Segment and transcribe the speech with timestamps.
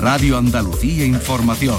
[0.00, 1.78] Radio Andalucía Información.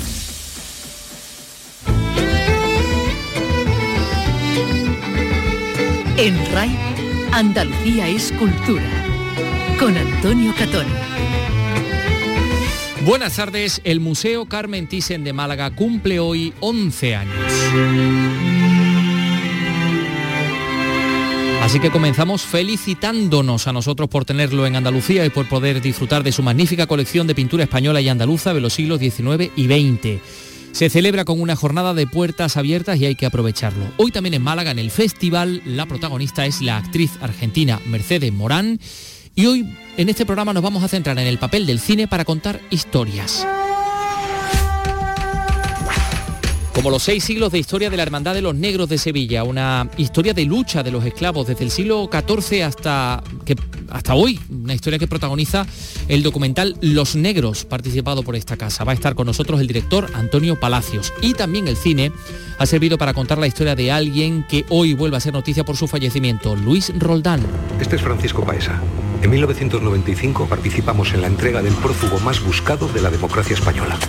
[6.17, 6.77] En RAI,
[7.31, 8.83] Andalucía es cultura.
[9.79, 10.85] Con Antonio Catón.
[13.05, 18.50] Buenas tardes, el Museo Carmen Thyssen de Málaga cumple hoy 11 años.
[21.71, 26.33] Así que comenzamos felicitándonos a nosotros por tenerlo en Andalucía y por poder disfrutar de
[26.33, 30.21] su magnífica colección de pintura española y andaluza de los siglos XIX y XX.
[30.73, 33.85] Se celebra con una jornada de puertas abiertas y hay que aprovecharlo.
[33.95, 38.77] Hoy también en Málaga, en el festival, la protagonista es la actriz argentina Mercedes Morán
[39.33, 39.65] y hoy
[39.95, 43.47] en este programa nos vamos a centrar en el papel del cine para contar historias.
[46.73, 49.89] Como los seis siglos de historia de la Hermandad de los Negros de Sevilla, una
[49.97, 53.55] historia de lucha de los esclavos desde el siglo XIV hasta, que,
[53.89, 55.65] hasta hoy, una historia que protagoniza
[56.07, 58.85] el documental Los Negros, participado por esta casa.
[58.85, 61.11] Va a estar con nosotros el director Antonio Palacios.
[61.21, 62.13] Y también el cine
[62.57, 65.75] ha servido para contar la historia de alguien que hoy vuelve a ser noticia por
[65.75, 67.41] su fallecimiento, Luis Roldán.
[67.81, 68.81] Este es Francisco Paesa.
[69.21, 73.99] En 1995 participamos en la entrega del prófugo más buscado de la democracia española.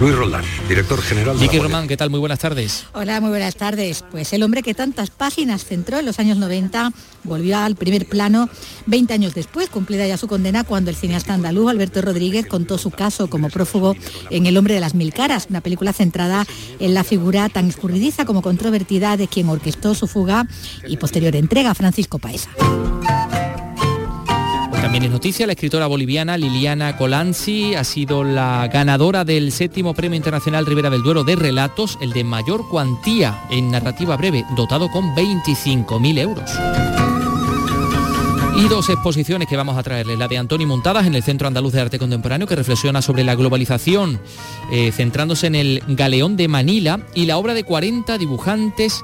[0.00, 2.10] Luis Roldán, director general de Vicky la Román, ¿qué tal?
[2.10, 2.86] Muy buenas tardes.
[2.92, 4.04] Hola, muy buenas tardes.
[4.10, 6.92] Pues el hombre que tantas páginas centró en los años 90
[7.24, 8.48] volvió al primer plano
[8.86, 12.90] 20 años después, cumplida ya su condena, cuando el cineasta andaluz Alberto Rodríguez contó su
[12.90, 13.94] caso como prófugo
[14.30, 16.46] en El hombre de las mil caras, una película centrada
[16.80, 20.46] en la figura tan escurridiza como controvertida de quien orquestó su fuga
[20.86, 22.50] y posterior entrega, Francisco Paesa.
[24.82, 30.16] También es noticia, la escritora boliviana Liliana Colanzi ha sido la ganadora del séptimo Premio
[30.16, 35.14] Internacional Rivera del Duero de Relatos, el de mayor cuantía en narrativa breve, dotado con
[35.14, 36.50] 25.000 euros.
[38.56, 41.72] Y dos exposiciones que vamos a traerles, la de Antoni Montadas en el Centro Andaluz
[41.72, 44.20] de Arte Contemporáneo, que reflexiona sobre la globalización,
[44.72, 49.00] eh, centrándose en el Galeón de Manila, y la obra de 40 dibujantes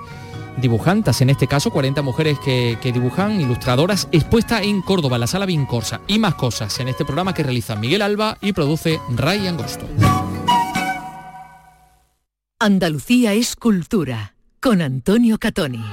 [0.60, 5.26] dibujantas, en este caso 40 mujeres que, que, dibujan, ilustradoras, expuesta en Córdoba, en la
[5.26, 6.00] sala Vincorsa.
[6.06, 9.86] Y más cosas en este programa que realiza Miguel Alba y produce Ray Angosto.
[12.60, 15.84] Andalucía es cultura, con Antonio Catoni.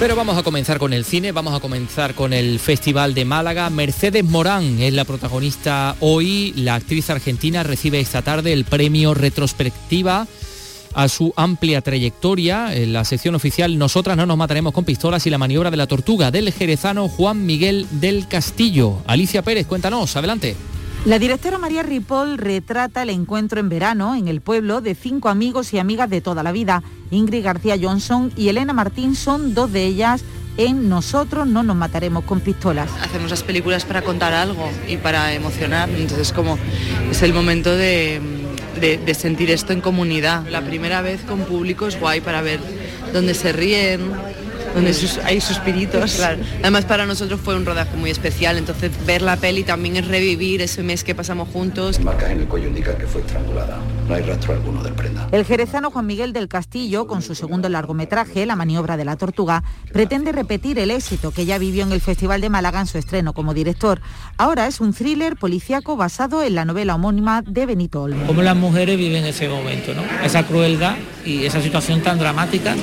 [0.00, 3.68] Pero vamos a comenzar con el cine, vamos a comenzar con el Festival de Málaga.
[3.68, 6.52] Mercedes Morán es la protagonista hoy.
[6.54, 10.28] La actriz argentina recibe esta tarde el premio Retrospectiva
[10.94, 12.76] a su amplia trayectoria.
[12.76, 15.88] En la sección oficial Nosotras no nos mataremos con pistolas y la maniobra de la
[15.88, 19.02] tortuga del jerezano Juan Miguel del Castillo.
[19.04, 20.54] Alicia Pérez, cuéntanos, adelante.
[21.08, 25.72] La directora María Ripoll retrata el encuentro en verano en el pueblo de cinco amigos
[25.72, 26.82] y amigas de toda la vida.
[27.10, 30.22] Ingrid García Johnson y Elena Martín son dos de ellas
[30.58, 32.90] en Nosotros no nos mataremos con pistolas.
[33.00, 36.58] Hacemos las películas para contar algo y para emocionar, entonces como
[37.10, 38.20] es el momento de,
[38.78, 40.46] de, de sentir esto en comunidad.
[40.50, 42.60] La primera vez con público es guay para ver
[43.14, 44.12] dónde se ríen,
[44.74, 46.14] donde sus, hay suspiritos.
[46.14, 46.38] Claro.
[46.60, 50.62] Además para nosotros fue un rodaje muy especial, entonces ver la peli también es revivir
[50.62, 52.00] ese mes que pasamos juntos.
[52.00, 53.78] Marcas en el cuello indican que fue estrangulada.
[54.08, 55.28] No hay rastro alguno del prenda.
[55.32, 59.62] El jerezano Juan Miguel del Castillo, con su segundo largometraje, La maniobra de la tortuga,
[59.92, 63.34] pretende repetir el éxito que ya vivió en el Festival de Málaga en su estreno
[63.34, 64.00] como director.
[64.38, 68.26] Ahora es un thriller policíaco basado en la novela homónima de Benito Olmo.
[68.26, 70.02] Cómo las mujeres viven ese momento, ¿no?
[70.24, 72.74] Esa crueldad y esa situación tan dramática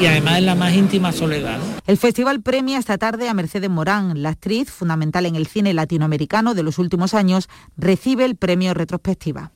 [0.00, 1.58] y además en la más íntima soledad.
[1.58, 1.64] ¿no?
[1.86, 6.54] El festival premia esta tarde a Mercedes Morán, la actriz fundamental en el cine latinoamericano
[6.54, 9.52] de los últimos años, recibe el premio retrospectiva.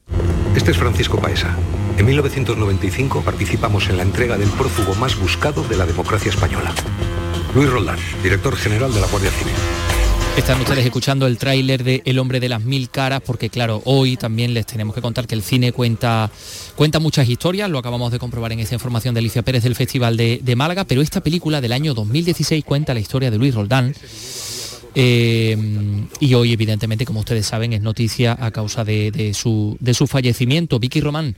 [0.55, 1.57] Este es Francisco Paesa.
[1.97, 6.73] En 1995 participamos en la entrega del prófugo más buscado de la democracia española.
[7.55, 9.55] Luis Roldán, director general de la Guardia Civil.
[10.37, 14.17] Están ustedes escuchando el tráiler de El hombre de las mil caras porque claro, hoy
[14.17, 16.31] también les tenemos que contar que el cine cuenta,
[16.77, 20.17] cuenta muchas historias, lo acabamos de comprobar en esa información de Alicia Pérez del Festival
[20.17, 23.93] de, Málaga, pero esta película del año 2016 cuenta la historia de Luis Roldán.
[24.95, 25.57] Eh,
[26.19, 30.79] y hoy, evidentemente, como ustedes saben, es noticia a causa de, su, de su fallecimiento.
[30.79, 31.37] Vicky Román,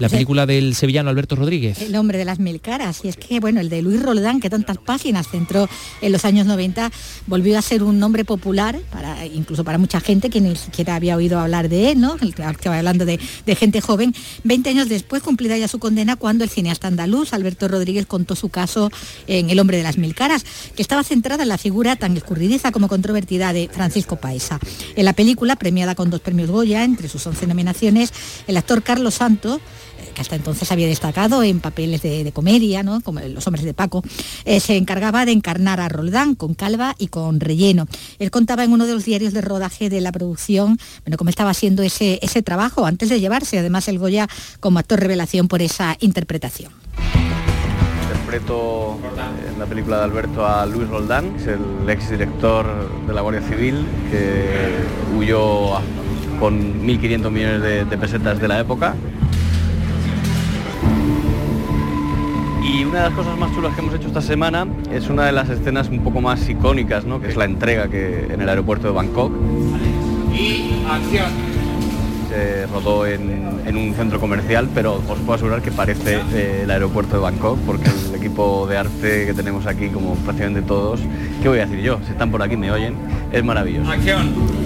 [0.00, 1.80] la película del sevillano Alberto Rodríguez.
[1.82, 3.00] El hombre de las mil caras.
[3.04, 5.68] Y es que, bueno, el de Luis Roldán, que tantas páginas centró
[6.00, 6.90] en los años 90,
[7.26, 11.16] volvió a ser un nombre popular, para, incluso para mucha gente que ni siquiera había
[11.16, 12.16] oído hablar de él, ¿no?
[12.16, 14.14] Estaba hablando de, de gente joven.
[14.42, 18.48] Veinte años después, cumplida ya su condena, cuando el cineasta andaluz, Alberto Rodríguez, contó su
[18.48, 18.90] caso
[19.26, 22.72] en El hombre de las mil caras, que estaba centrada en la figura tan escurridiza
[22.72, 24.60] como controvertida de Francisco Paesa.
[24.96, 28.14] En la película, premiada con dos premios Goya, entre sus 11 nominaciones,
[28.46, 29.60] el actor Carlos Santos
[30.12, 33.00] que hasta entonces había destacado en papeles de, comedia, ¿no?
[33.00, 34.02] como Los hombres de Paco,
[34.44, 37.86] eh, se encargaba de encarnar a Roldán con calva y con relleno.
[38.18, 41.50] Él contaba en uno de los diarios de rodaje de la producción, bueno, cómo estaba
[41.50, 44.28] haciendo ese, ese trabajo antes de llevarse además el Goya
[44.60, 46.72] como actor revelación por esa interpretación
[48.30, 48.98] interpreto
[49.52, 52.64] en la película de Alberto a Luis Roldán, que es el ex director
[53.06, 54.46] de la Guardia Civil, que
[55.16, 55.80] huyó
[56.38, 58.94] con 1.500 millones de, pesetas de la época
[62.72, 65.32] Y una de las cosas más chulas que hemos hecho esta semana es una de
[65.32, 67.20] las escenas un poco más icónicas, ¿no?
[67.20, 69.32] que es la entrega que en el aeropuerto de Bangkok.
[70.32, 71.26] Y acción.
[72.28, 77.16] Se rodó en, un centro comercial, pero os puedo asegurar que parece eh, el aeropuerto
[77.16, 81.00] de Bangkok, porque el equipo de arte que tenemos aquí, como prácticamente todos,
[81.42, 81.98] ¿qué voy a decir yo?
[82.04, 82.94] Si están por aquí, me oyen,
[83.32, 83.90] es maravilloso.
[83.90, 84.59] Acción.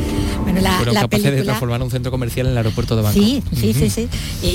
[0.44, 3.22] Bueno, la, Fueron capaces de transformar un centro comercial en el aeropuerto de Bangkok.
[3.22, 4.08] Sí, sí, sí, sí.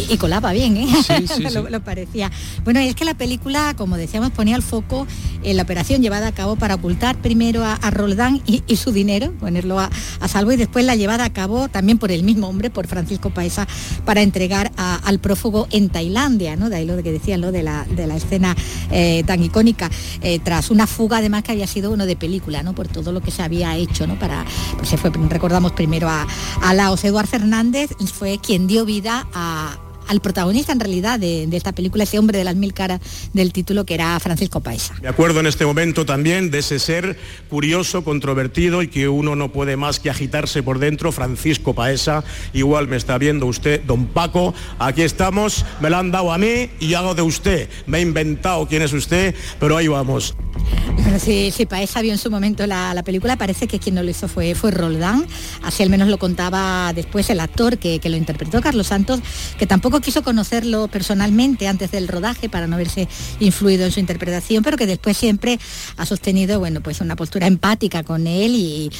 [0.09, 0.87] Y, colaba bien, ¿eh?
[1.05, 2.31] Sí, sí, lo, parecía.
[2.63, 5.07] Bueno, es que la película, como decíamos, ponía el foco
[5.43, 9.79] en la operación llevada a cabo para ocultar primero a, Roldán y, su dinero, ponerlo
[9.79, 9.89] a,
[10.27, 13.67] salvo, y después la llevada a cabo también por el mismo hombre, por Francisco Paesa,
[14.05, 16.69] para entregar al prófugo en Tailandia, ¿no?
[16.69, 18.55] De ahí lo que decían, lo de la, de la escena
[18.91, 19.89] eh, tan icónica,
[20.21, 22.73] eh, tras una fuga además que había sido uno de película, ¿no?
[22.73, 24.19] Por todo lo que se había hecho, ¿no?
[24.19, 24.45] Para,
[24.77, 26.27] pues se fue, recordamos primero a,
[26.73, 27.05] Laos.
[27.05, 29.77] Eduard Fernández fue quien dio vida a,
[30.09, 32.99] al protagonista en realidad de, esta película, ese hombre de las mil caras
[33.33, 34.95] del título que era Francisco Paisa.
[35.03, 37.15] Me acuerdo en este momento también de ese ser
[37.47, 42.23] curioso, controvertido y que uno no puede más que agitarse por dentro, Francisco Paesa,
[42.53, 46.71] igual me está viendo usted, don Paco, aquí estamos, me lo han dado a mí
[46.79, 50.35] y hago de usted, me he inventado quién es usted, pero ahí vamos.
[50.95, 54.27] Bueno, si, Paesa vio en su momento la, película, parece que quien no lo hizo
[54.27, 55.25] fue, fue Roldán,
[55.63, 59.19] así al menos lo contaba después el actor que, que lo interpretó, Carlos Santos,
[59.57, 63.07] que tampoco quiso conocerlo personalmente antes del rodaje para no verse
[63.39, 65.59] influido en su interpretación, pero que después siempre
[65.97, 68.91] ha sostenido bueno, pues una postura empática con él y,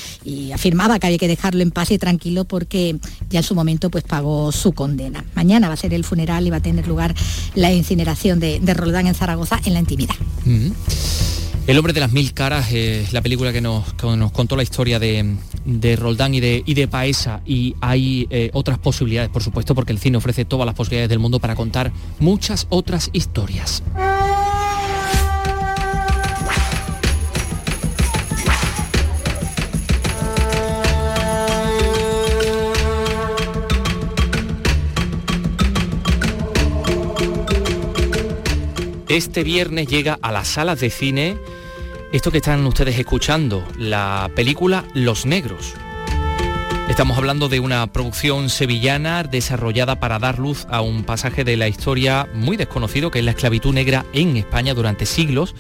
[0.54, 2.98] afirmaba que había que dejarlo en paz y tranquilo porque
[3.30, 5.24] ya en su momento pues pagó su condena.
[5.36, 7.13] Mañana va a ser el funeral y va a tener lugar
[7.56, 10.16] la incineración de, de Roldán en Zaragoza en la intimidad.
[11.69, 13.94] El hombre de las mil caras es la película que nos,
[14.34, 15.36] contó la historia de,
[15.98, 20.00] Roldán y de, y de, Paesa y hay eh, otras posibilidades, por supuesto, porque el
[20.00, 23.83] cine ofrece todas las posibilidades del mundo para contar muchas otras historias.
[39.10, 41.36] Este viernes llega a las salas de cine
[42.12, 45.76] esto que están ustedes escuchando, la película Los Negros.
[46.90, 51.68] Estamos hablando de una producción sevillana desarrollada para dar luz a un pasaje de la
[51.68, 55.54] historia muy desconocido que es la esclavitud negra en España durante siglos.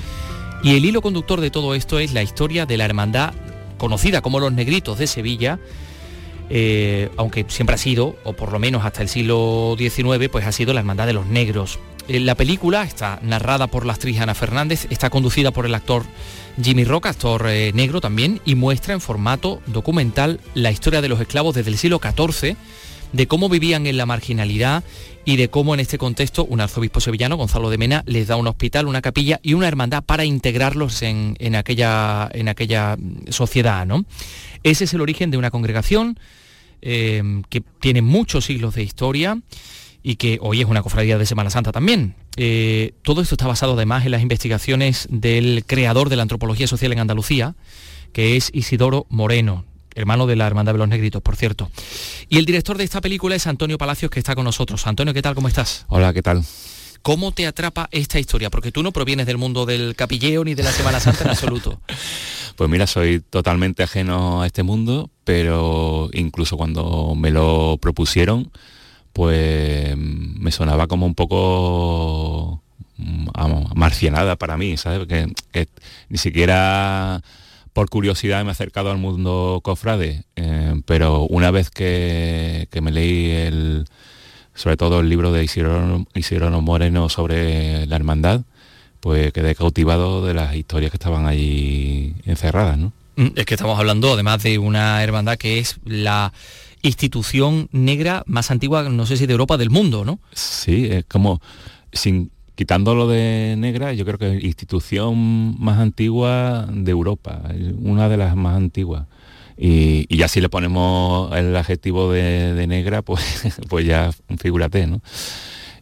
[0.63, 3.33] Y el hilo conductor de todo esto es la historia de la hermandad
[3.77, 5.59] conocida como los Negritos de Sevilla,
[6.49, 10.51] eh, aunque siempre ha sido, o por lo menos hasta el siglo XIX, pues ha
[10.51, 11.77] sido la hermandad de los negros.
[12.09, 16.03] Eh, la película está narrada por la actriz Ana Fernández, está conducida por el actor
[16.59, 21.21] Jimmy Roca, actor eh, negro también, y muestra en formato documental la historia de los
[21.21, 22.57] esclavos desde el siglo XIV,
[23.13, 24.83] de cómo vivían en la marginalidad
[25.23, 28.47] y de cómo en este contexto un arzobispo sevillano, Gonzalo de Mena, les da un
[28.47, 32.97] hospital, una capilla y una hermandad para integrarlos en, aquella, aquella
[33.29, 33.85] sociedad.
[33.85, 34.05] ¿no?
[34.63, 36.17] Ese es el origen de una congregación
[36.81, 39.39] eh, que tiene muchos siglos de historia
[40.03, 42.15] y que hoy es una cofradía de Semana Santa también.
[42.37, 46.91] Eh, todo esto está basado además en las investigaciones del creador de la antropología social
[46.93, 47.55] en Andalucía,
[48.13, 49.65] que es Isidoro Moreno,
[49.95, 51.69] hermano de la Hermandad de los Negritos, por cierto.
[52.29, 54.87] Y el director de esta película es Antonio Palacios, que está con nosotros.
[54.87, 55.35] Antonio, ¿qué tal?
[55.35, 55.85] ¿Cómo estás?
[55.89, 56.43] Hola, ¿qué tal?
[57.01, 58.49] ¿Cómo te atrapa esta historia?
[58.49, 61.81] Porque tú no provienes del mundo del capilleo ni de la Semana Santa en absoluto.
[62.55, 68.51] Pues mira, soy totalmente ajeno a este mundo, pero incluso cuando me lo propusieron,
[69.13, 72.61] pues me sonaba como un poco
[72.97, 73.27] mm,
[73.75, 75.07] marcianada para mí, ¿sabes?
[75.07, 75.67] Que,
[76.09, 77.21] ni siquiera
[77.73, 83.31] por curiosidad me he acercado al mundo cofrade, eh, pero una vez que, me leí
[83.31, 83.85] el,
[84.53, 88.41] sobre todo el libro de Isidoro, Moreno sobre la hermandad,
[88.99, 92.91] pues quedé cautivado de las historias que estaban allí encerradas, ¿no?
[93.15, 96.31] Mm, es que estamos hablando además de una hermandad que es la
[96.81, 100.19] institución negra más antigua, no sé si de Europa, del mundo, ¿no?
[100.33, 101.41] Sí, es como
[101.91, 107.41] sin quitando lo de negra, yo creo que es institución más antigua de Europa,
[107.77, 109.05] una de las más antiguas.
[109.57, 113.21] Y, ya si le ponemos el adjetivo de, negra, pues,
[113.69, 115.01] pues ya figúrate, ¿no?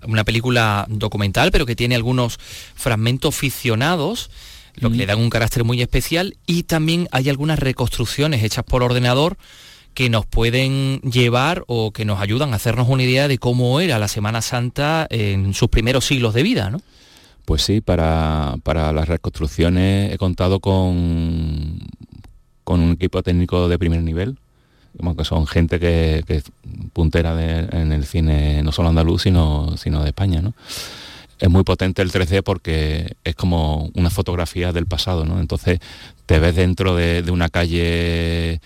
[0.08, 2.38] Una película documental, pero que tiene algunos
[2.76, 4.30] fragmentos ficcionados
[4.80, 8.84] lo que le dan un carácter muy especial y también hay algunas reconstrucciones hechas por
[8.84, 9.38] ordenador
[9.98, 13.98] que nos pueden llevar o que nos ayudan a hacernos una idea de cómo era
[13.98, 16.82] la Semana Santa en sus primeros siglos de vida, ¿no?
[17.46, 21.80] Pues sí, para, las reconstrucciones he contado con,
[22.64, 24.38] con un equipo técnico de primer nivel,
[25.18, 26.44] que son gente que, es
[26.94, 27.34] puntera
[27.72, 30.54] en el cine no solo andaluz, sino, sino de España, ¿no?
[31.40, 35.40] Es muy potente el 3D porque es como una fotografía del pasado, ¿no?
[35.40, 35.80] Entonces
[36.28, 38.62] te ves dentro de una calle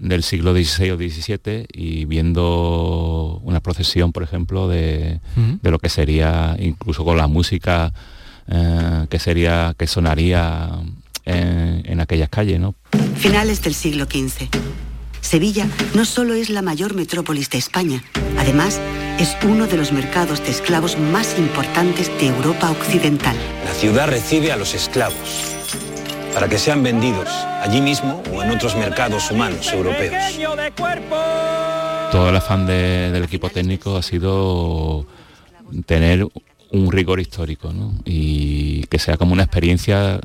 [0.00, 5.20] del siglo XVI o XVII y viendo una procesión, por ejemplo, de,
[5.62, 7.92] lo que sería, incluso con la música
[8.48, 10.70] eh, que sería, que sonaría
[11.26, 12.74] en, en aquellas calles, ¿no?
[13.16, 14.48] Finales del siglo XV.
[15.20, 18.02] Sevilla no solo es la mayor metrópolis de España,
[18.38, 18.80] además
[19.18, 23.36] es uno de los mercados de esclavos más importantes de Europa Occidental.
[23.66, 25.59] La ciudad recibe a los esclavos
[26.34, 27.28] para que sean vendidos
[27.62, 30.14] allí mismo o en otros mercados humanos europeos.
[32.12, 35.06] Todo el afán del equipo técnico ha sido
[35.86, 36.26] tener
[36.72, 37.72] un rigor histórico
[38.04, 40.20] y que sea como una experiencia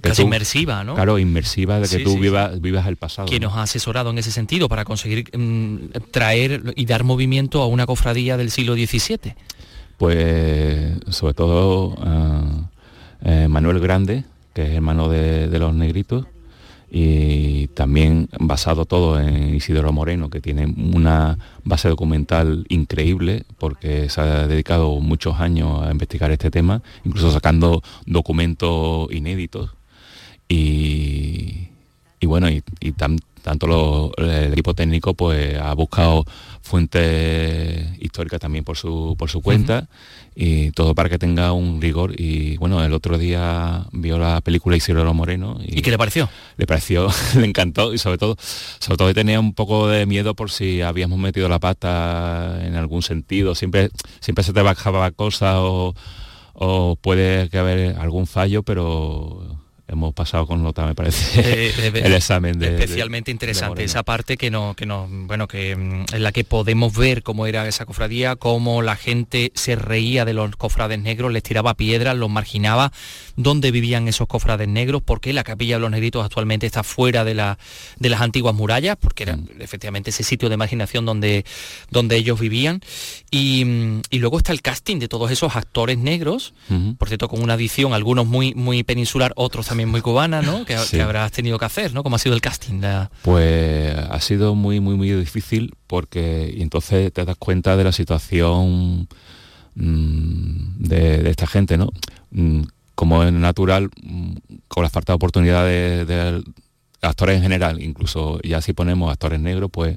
[0.00, 0.94] casi inmersiva, ¿no?
[0.94, 3.28] Claro, inmersiva de que tú vivas, vivas el pasado.
[3.28, 7.66] Que nos ha asesorado en ese sentido para conseguir mm, traer y dar movimiento a
[7.66, 9.34] una cofradía del siglo XVII.
[9.98, 14.24] Pues sobre todo eh, eh, Manuel Grande,
[14.56, 16.24] que es hermano de, los negritos,
[16.90, 24.22] y también basado todo en Isidoro Moreno, que tiene una base documental increíble, porque se
[24.22, 29.74] ha dedicado muchos años a investigar este tema, incluso sacando documentos inéditos.
[30.48, 31.68] Y,
[32.22, 32.62] bueno, y,
[33.42, 36.24] tanto el equipo técnico pues ha buscado
[36.66, 39.88] fuentes históricas también por su, por su cuenta
[40.34, 44.76] y todo para que tenga un rigor y bueno el otro día vio la película
[44.76, 46.28] Isidoro Moreno y, qué le pareció?
[46.56, 50.50] le pareció le encantó y sobre todo sobre todo tenía un poco de miedo por
[50.50, 55.94] si habíamos metido la pata en algún sentido siempre siempre se te bajaba cosas o,
[56.52, 59.55] o puede que haber algún fallo pero
[59.88, 64.36] hemos pasado con nota, me parece, eh, eh, el examen de, especialmente interesante esa parte
[64.36, 67.86] que no, que no, bueno, que mm, en la que podemos ver cómo era esa
[67.86, 72.92] cofradía, cómo la gente se reía de los cofrades negros, les tiraba piedras, los marginaba,
[73.36, 77.34] dónde vivían esos cofrades negros, porque la capilla de los negritos actualmente está fuera de,
[77.34, 77.58] la,
[77.98, 79.48] de las antiguas murallas, porque era mm.
[79.60, 81.44] efectivamente ese sitio de imaginación donde,
[81.90, 82.80] donde ellos vivían.
[83.30, 86.54] Y, mm, y, luego está el casting de todos esos actores negros,
[86.98, 90.64] por cierto, con una edición, algunos muy, muy peninsular, otros también muy cubana, ¿no?
[90.64, 92.02] Que, habrás tenido que hacer, ¿no?
[92.02, 92.80] ¿Cómo ha sido el casting?
[93.22, 99.08] Pues ha sido muy, muy, muy difícil porque entonces te das cuenta de la situación
[99.74, 101.90] mm, de, esta gente, ¿no?
[102.96, 104.32] Como es natural, mm,
[104.66, 106.42] con la falta de oportunidades de,
[107.02, 109.96] actores en general, incluso ya si ponemos actores negros, pues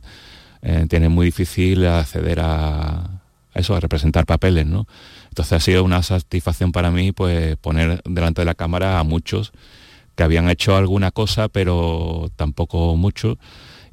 [0.61, 3.21] eh, tiene muy difícil acceder a,
[3.55, 4.85] eso, a representar papeles, ¿no?
[5.29, 9.53] Entonces ha sido una satisfacción para mí pues poner delante de la cámara a muchos
[10.15, 13.37] que habían hecho alguna cosa pero tampoco mucho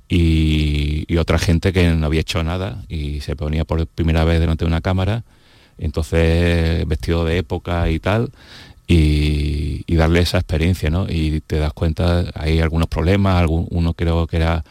[0.08, 4.64] y, otra gente que no había hecho nada y se ponía por primera vez delante
[4.64, 5.24] de una cámara,
[5.78, 8.30] entonces vestido de época y tal,
[8.86, 11.06] y, darle esa experiencia, ¿no?
[11.08, 14.62] Y te das cuenta, hay algunos problemas, uno creo que era,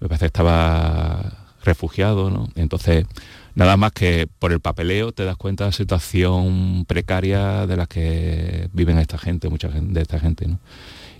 [0.00, 1.32] me parece que estaba
[1.64, 2.48] refugiado, ¿no?
[2.56, 3.06] Entonces
[3.54, 7.86] nada más que por el papeleo te das cuenta de la situación precaria de la
[7.86, 10.58] que viven esta gente, mucha gente, de esta gente, ¿no?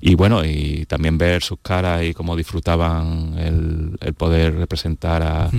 [0.01, 5.51] Y bueno, y también ver sus caras y cómo disfrutaban el, poder representar a,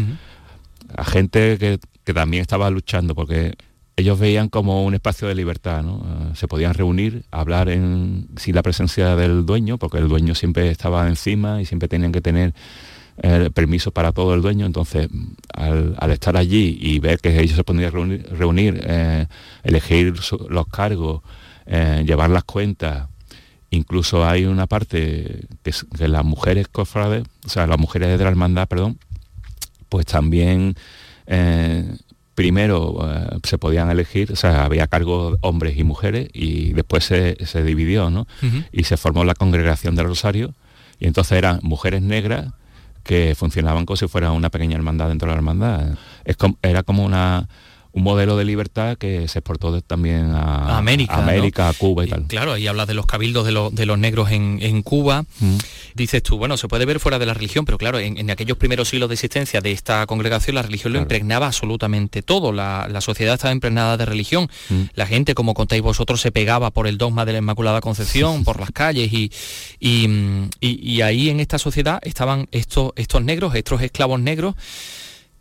[1.04, 1.80] gente que,
[2.14, 3.56] también estaba luchando, porque
[3.98, 6.06] ellos veían como un espacio de libertad, ¿no?
[6.06, 10.70] Eh, se podían reunir, hablar en, sin la presencia del dueño, porque el dueño siempre
[10.70, 12.54] estaba encima y siempre tenían que tener
[13.18, 15.10] el permiso para todo el dueño, entonces
[15.54, 19.26] al, estar allí y ver que ellos se podían reunir, eh,
[19.64, 20.14] elegir
[20.50, 21.24] los cargos,
[21.66, 23.10] eh, llevar las cuentas,
[23.72, 28.68] incluso hay una parte que, las mujeres cofrades, o sea, las mujeres de la hermandad,
[28.68, 29.00] perdón,
[29.90, 30.76] pues también
[31.26, 31.98] eh,
[32.38, 33.00] primero
[33.42, 38.28] se podían elegir, o sea, había cargos hombres y mujeres y después se, dividió, ¿no?
[38.72, 40.54] Y se formó la congregación del Rosario
[41.00, 42.54] y entonces eran mujeres negras
[43.02, 45.98] que funcionaban como si fuera una pequeña hermandad dentro de la hermandad.
[46.26, 47.50] Es era como una,
[47.98, 51.70] un modelo de libertad que se exportó también a, A América, a, América, ¿no?
[51.70, 52.24] a Cuba y tal.
[52.28, 55.24] Claro, ahí hablas de los cabildos de, los- de los negros en, en Cuba.
[55.40, 55.58] Mm.
[55.96, 58.58] Dices tú, bueno, se puede ver fuera de la religión, pero claro, en, en aquellos
[58.58, 62.52] primeros siglos de existencia de esta congregación, la religión lo impregnaba absolutamente todo.
[62.52, 64.48] La, la sociedad estaba impregnada de religión.
[64.70, 64.82] Mm.
[64.94, 68.60] La gente, como contáis vosotros, se pegaba por el dogma de la Inmaculada Concepción, por
[68.60, 69.32] las calles, y,
[69.80, 70.06] y,
[70.62, 74.56] y- y ahí en esta sociedad estaban estos, estos negros, estos esclavos negros,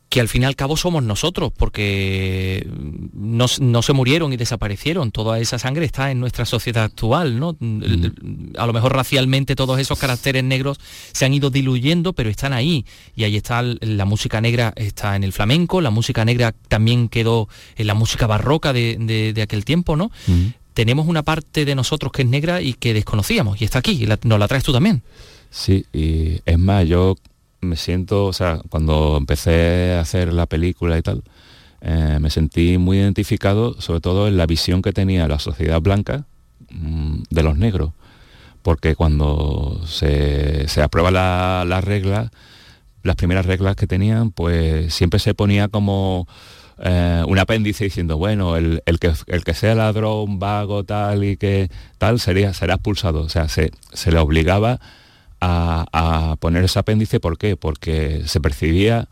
[0.08, 2.66] que al fin y al cabo somos nosotros, porque
[3.12, 5.10] no, no se murieron y desaparecieron.
[5.10, 7.56] Toda esa sangre está en nuestra sociedad actual, ¿no?
[7.60, 8.12] El-
[8.56, 10.78] A lo mejor racialmente todos esos caracteres negros
[11.12, 12.86] se han ido diluyendo, pero están ahí.
[13.16, 17.48] Y ahí está la música negra, está en el flamenco, la música negra también quedó
[17.76, 20.10] en la música barroca de, de- de aquel tiempo, ¿no?
[20.72, 24.06] Tenemos una parte de nosotros que es negra y que desconocíamos, y está aquí, y
[24.06, 25.02] la- nos la traes tú también.
[25.50, 27.16] Sí, y es más, yo
[27.60, 31.22] me siento, o sea, cuando empecé a hacer la película y tal,
[31.80, 36.26] eh, me sentí muy identificado, sobre todo en la visión que tenía la sociedad blanca
[36.70, 37.92] mm, de los negros.
[38.62, 42.32] Porque cuando se, se aprueba la, la regla,
[43.02, 46.26] las primeras reglas que tenían, pues siempre se ponía como
[46.78, 51.36] eh, un apéndice diciendo, bueno, el, el que, el que sea ladrón, vago, tal y
[51.36, 53.20] que tal, sería, será expulsado.
[53.20, 54.80] O sea, se, se le obligaba
[55.48, 57.56] a, a poner ese apéndice, ¿por qué?
[57.56, 59.08] Porque se percibía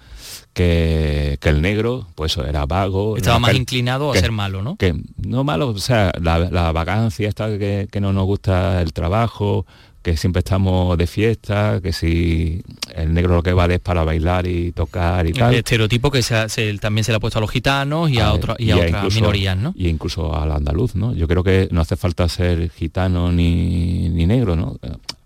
[0.52, 3.16] que, que el negro, pues era vago.
[3.16, 4.76] Estaba más Que- inclinado a ser malo, ¿no?
[4.76, 8.92] que no malo, o sea, la, la vagancia esta que, que no nos gusta el
[8.92, 9.66] trabajo,
[10.02, 12.62] que siempre estamos de fiesta, que si
[12.94, 15.54] el negro lo que vale es para bailar y tocar y El tal.
[15.54, 18.56] estereotipo que se se- también se le ha puesto a los gitanos y a, otra-
[18.58, 19.72] y a otras incluso- minorías, ¿no?
[19.76, 21.14] Y incluso al andaluz, ¿no?
[21.14, 24.76] Yo creo que no hace falta ser gitano ni, ni negro, ¿no?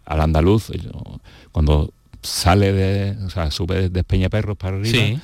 [0.08, 0.70] Al andaluz,
[1.52, 5.18] cuando sale de, o sea, sube de Peñaperros para arriba, Sí.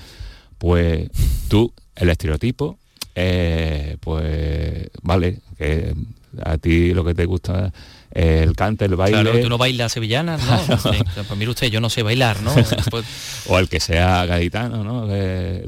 [0.58, 1.08] pues
[1.48, 2.78] tú, el estereotipo,
[3.14, 5.94] eh, pues vale, que
[6.42, 7.72] a ti lo que te gusta
[8.10, 9.22] el cante, el baile.
[9.22, 10.78] Claro, tú no bailas sevillanas, ¿no?
[10.92, 12.52] Sí, pues mire usted, yo no sé bailar, ¿no?
[12.90, 13.06] Pues-
[13.48, 15.08] o el que sea gaditano, ¿no?
[15.08, 15.64] Que,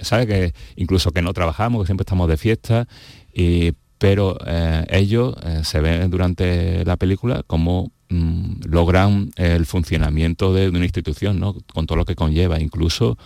[0.00, 0.26] ¿Sabe?
[0.26, 2.88] Que incluso que no trabajamos, que siempre estamos de fiesta,
[3.34, 10.52] y, pero eh, ellos eh, se ven durante la película como mm, logran el funcionamiento
[10.52, 11.54] de, una institución, ¿no?
[11.72, 13.18] Con todo lo que conlleva, incluso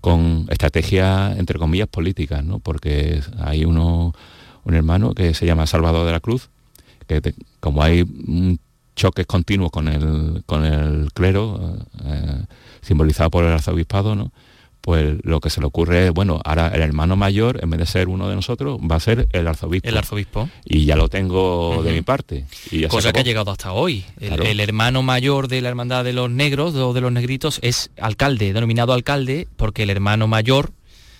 [0.00, 2.58] con estrategias, entre comillas, políticas, ¿no?
[2.58, 4.14] Porque hay uno,
[4.64, 6.50] un hermano que se llama Salvador de la Cruz,
[7.06, 8.04] que como hay
[8.96, 12.44] choques continuos con el, con el clero, eh,
[12.80, 14.32] simbolizado por el arzobispado, ¿no?
[14.84, 17.86] Pues lo que se le ocurre es, bueno, ahora el hermano mayor, en vez de
[17.86, 19.88] ser uno de nosotros, va a ser el arzobispo.
[19.88, 20.50] El arzobispo.
[20.62, 22.44] Y ya lo tengo de mi parte.
[22.70, 24.04] Y ya Cosa que ha llegado hasta hoy.
[24.20, 28.52] El hermano mayor de la hermandad de los negros o de los negritos es alcalde,
[28.52, 30.72] denominado alcalde, porque el hermano mayor,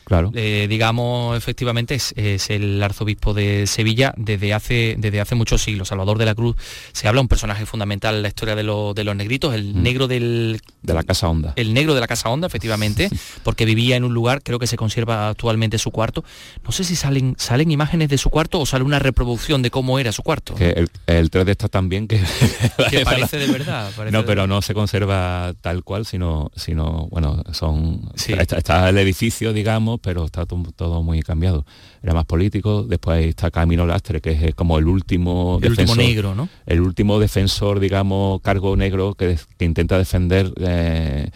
[0.04, 0.30] Claro.
[0.34, 5.88] eh, digamos, efectivamente es, es el arzobispo de Sevilla desde hace, desde hace muchos siglos.
[5.88, 6.56] Salvador de la Cruz
[6.92, 9.82] se habla un personaje fundamental en la historia de, lo- de los negritos, el Mm.
[9.82, 11.52] negro del De la Casa Honda.
[11.56, 13.08] el negro de la Casa Honda, efectivamente,
[13.44, 16.24] porque vivía en un lugar, creo que se conserva actualmente su cuarto.
[16.64, 19.98] No sé si salen, salen imágenes de su cuarto o sale una reproducción de cómo
[19.98, 20.54] era su cuarto.
[20.54, 22.20] Que el, el 3D está tan bien que...
[22.90, 23.90] Que parece de verdad.
[23.96, 28.32] parece no, pero no se conserva tal cual, sino, sino bueno, son Sí.
[28.34, 31.64] está, está el edificio, digamos, pero está to- todo muy cambiado.
[32.02, 35.96] Era más político, después está Camilo Lastre, que es como el último El último defensor-
[35.96, 36.48] negro, ¿no?
[36.66, 41.30] El último defensor, digamos, cargo negro que, que intenta defender eh,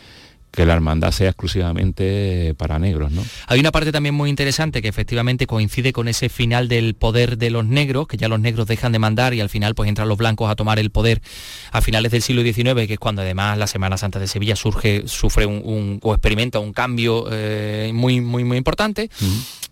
[0.59, 3.25] que la hermandad sea exclusivamente para negros, ¿no?
[3.47, 7.51] Hay una parte también muy interesante que efectivamente coincide con ese final del poder de
[7.51, 10.19] los negros, que ya los negros dejan de mandar y al final pues entran los
[10.19, 11.23] blancos a tomar el poder
[11.71, 15.05] a finales del siglo XIX, que es cuando además la Semana Santa de Sevilla surge,
[15.07, 19.11] sufre un, un- o experimenta un cambio eh, muy, muy, muy importante.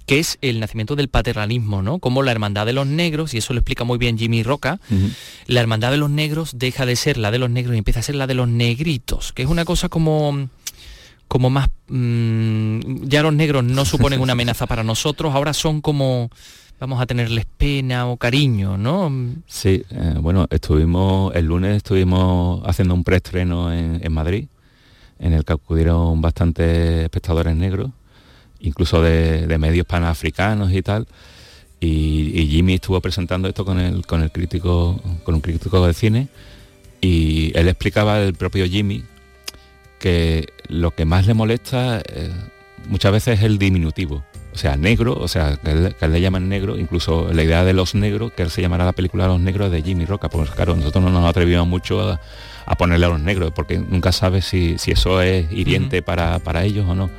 [0.07, 1.99] que es el nacimiento del paternalismo, ¿no?
[1.99, 4.79] Como la hermandad de los negros, y eso lo explica muy bien Jimmy Roca,
[5.49, 8.03] la hermandad de los negros deja de ser la de los negros y empieza a
[8.05, 10.49] ser la de los negritos, que es una cosa como
[11.29, 16.31] como más mm, ya los negros no suponen una amenaza para nosotros, ahora son como
[16.79, 19.11] vamos a tenerles pena o cariño, ¿no?
[19.47, 24.47] Sí, eh, bueno, estuvimos, el lunes estuvimos haciendo un preestreno en, en Madrid,
[25.19, 27.91] en el que acudieron bastantes espectadores negros,
[28.61, 31.07] incluso de, de medios panafricanos y tal.
[31.81, 35.95] Y, y Jimmy estuvo presentando esto con el, con el crítico, con un crítico de
[35.95, 36.29] cine,
[37.01, 39.03] y él explicaba el propio Jimmy
[40.07, 42.31] que lo que más le molesta eh,
[42.89, 44.25] muchas veces es el diminutivo.
[44.55, 47.65] O sea, negro, o sea, que él, que él le llaman negro, incluso la idea
[47.65, 50.53] de los negros, que él se llamará la película Los Negros de Jimmy Roca, porque
[50.55, 52.21] claro, nosotros no nos atrevimos mucho a,
[52.65, 56.63] a ponerle a los negros, porque nunca sabes si, si eso es hiriente para, para
[56.65, 57.11] ellos o no.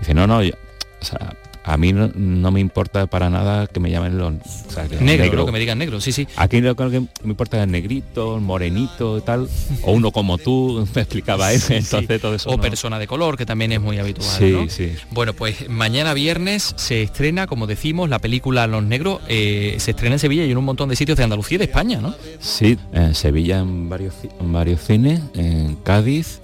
[0.00, 0.54] Dice, no, no, yo-
[1.00, 4.70] o sea, a mí no, no me importa para nada que me llamen los o
[4.72, 6.26] sea, que Negro, que me digan negro, sí, sí.
[6.36, 9.48] Aquí lo que me importa es el negrito, el morenito y tal,
[9.82, 11.74] o uno como tú, me explicaba él, Sí, sí.
[11.74, 12.50] entonces todo eso.
[12.50, 14.28] O no- persona de color, que también es muy habitual.
[14.38, 14.68] Sí, ¿no?
[14.68, 14.92] sí.
[15.10, 19.20] Bueno, pues mañana viernes se estrena, como decimos, la película Los Negros.
[19.28, 21.64] eh, se estrena en Sevilla y en un montón de sitios de Andalucía y de
[21.64, 22.14] España, ¿no?
[22.40, 26.40] Sí, en Sevilla en varios, en varios cines, en Cádiz,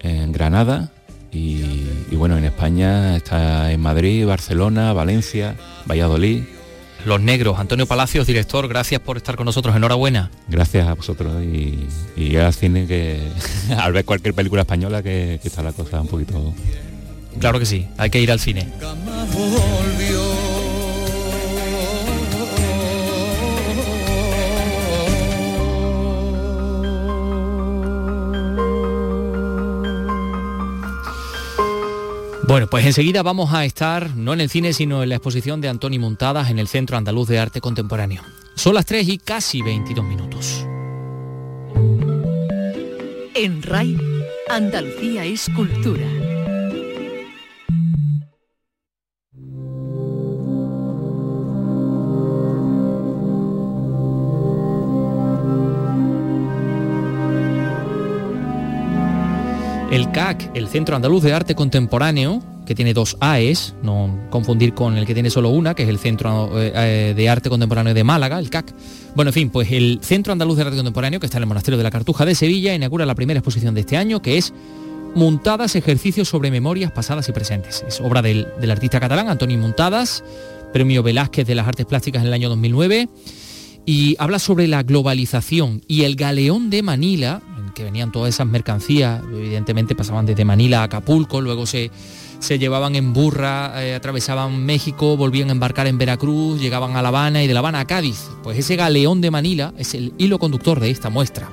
[0.00, 0.90] en Granada
[1.32, 6.42] y, y bueno, en España está en Madrid, Barcelona, Valencia, Valladolid.
[7.04, 9.74] Los Negros, Antonio Palacios, director, gracias por estar con nosotros.
[9.74, 10.30] Enhorabuena.
[10.46, 13.18] Gracias a vosotros y, y al cine que
[13.76, 16.54] al ver cualquier película española que, que está la cosa un poquito...
[17.40, 18.68] Claro que sí, hay que ir al cine.
[32.48, 35.68] Bueno, pues enseguida vamos a estar no en el cine, sino en la exposición de
[35.68, 38.22] Antoni Montadas en el Centro Andaluz de Arte Contemporáneo.
[38.54, 40.66] Son las 3 y casi 22 minutos.
[43.34, 43.96] En RAI,
[44.50, 46.06] Andalucía es cultura.
[59.92, 64.96] El CAC, el Centro Andaluz de Arte Contemporáneo, que tiene dos AES, no confundir con
[64.96, 68.02] el que tiene solo una, que es el Centro eh, eh, de Arte Contemporáneo de
[68.02, 68.72] Málaga, el CAC.
[69.14, 71.76] Bueno, en fin, pues el Centro Andaluz de Arte Contemporáneo, que está en el Monasterio
[71.76, 74.54] de la Cartuja de Sevilla, inaugura la primera exposición de este año, que es
[75.14, 77.84] Muntadas, ejercicios sobre memorias pasadas y presentes.
[77.86, 80.24] Es obra del, artista catalán Antoni Muntadas,
[80.72, 83.10] premio Velázquez de las Artes Plásticas en el año 2009,
[83.84, 88.46] y habla sobre la globalización y el galeón de Manila, en que venían todas esas
[88.46, 91.90] mercancías, evidentemente pasaban desde Manila a Acapulco, luego se,
[92.38, 97.08] se llevaban en burra, eh, atravesaban México, volvían a embarcar en Veracruz, llegaban a La
[97.08, 98.28] Habana y de La Habana a Cádiz.
[98.42, 101.48] Pues ese galeón de Manila es el hilo conductor de esta muestra.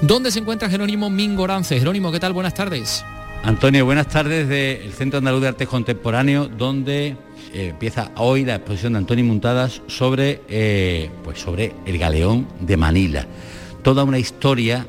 [0.00, 1.78] ¿Dónde se encuentra Jerónimo Mingorance?
[1.78, 2.32] Jerónimo, ¿qué tal?
[2.32, 3.04] Buenas tardes.
[3.44, 7.16] Antonio, buenas tardes del Centro Andaluz de Arte Contemporáneo, donde
[7.52, 12.76] eh, empieza hoy la exposición de Antonio Muntadas sobre, eh, pues sobre el galeón de
[12.76, 13.26] Manila.
[13.82, 14.86] Toda una historia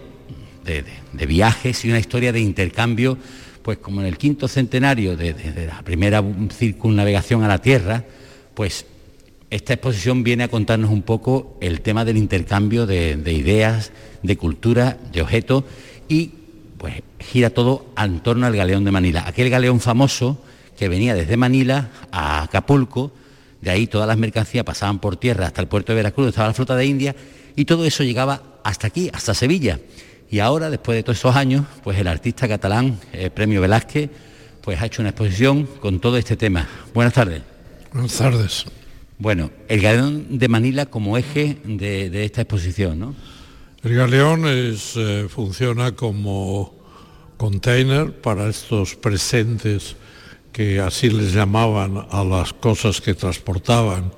[0.64, 3.18] de, viajes y una historia de intercambio,
[3.64, 5.36] pues como en el quinto centenario de,
[5.68, 8.06] la primera circunnavegación a la Tierra,
[8.54, 8.86] pues
[9.50, 14.38] esta exposición viene a contarnos un poco el tema del intercambio de, de ideas, de
[14.38, 15.66] cultura, de objetos
[16.08, 16.32] y
[16.78, 20.40] pues gira todo en torno al galeón de Manila, aquel galeón famoso
[20.84, 23.14] que venía desde Manila a Acapulco,
[23.62, 26.54] de ahí todas las mercancías pasaban por tierra hasta el puerto de Veracruz, estaba la
[26.54, 27.16] flota de India
[27.56, 29.80] y todo eso llegaba hasta aquí, hasta Sevilla.
[30.30, 34.10] Y ahora, después de todos esos años, pues el artista catalán, el Premio Velázquez,
[34.60, 36.68] pues ha hecho una exposición con todo este tema.
[36.94, 37.42] Buenas tardes.
[37.94, 38.66] Buenas tardes.
[39.20, 43.16] Bueno, el galeón de Manila como eje de, de esta exposición, ¿no?
[43.84, 46.76] El galeón es, eh, funciona como
[47.38, 49.96] container para estos presentes
[50.54, 54.14] que así les llamaban a las cosas que transportaban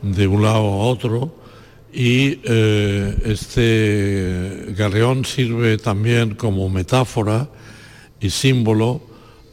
[0.00, 1.34] de un lado a otro
[1.92, 7.50] y eh, este galeón sirve también como metáfora
[8.20, 9.02] y símbolo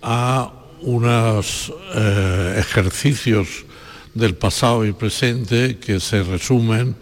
[0.01, 3.65] a unos eh, ejercicios
[4.13, 6.95] del pasado y presente que se resumen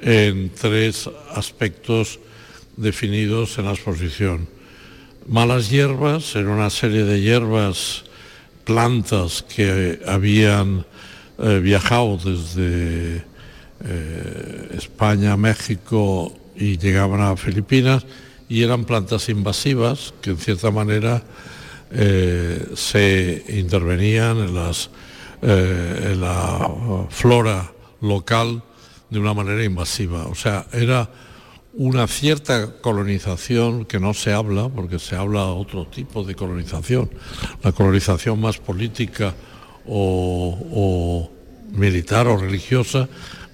[0.00, 2.20] en tres aspectos
[2.76, 4.48] definidos en la exposición.
[5.26, 8.04] Malas hierbas, en una serie de hierbas,
[8.66, 10.84] plantas que habían
[11.38, 13.24] eh, viajado desde
[13.84, 18.04] eh, España, México y llegaban a Filipinas
[18.48, 21.22] y eran plantas invasivas que en cierta manera
[21.92, 24.56] eh, se intervenían en,
[25.42, 26.68] en la
[27.08, 28.62] flora local
[29.10, 30.26] de una manera invasiva.
[30.26, 31.08] O sea, era
[31.78, 37.10] una cierta colonización que no se habla, porque se habla otro tipo de colonización,
[37.62, 39.34] la colonización más política
[39.86, 41.30] o,
[41.72, 43.08] militar o religiosa,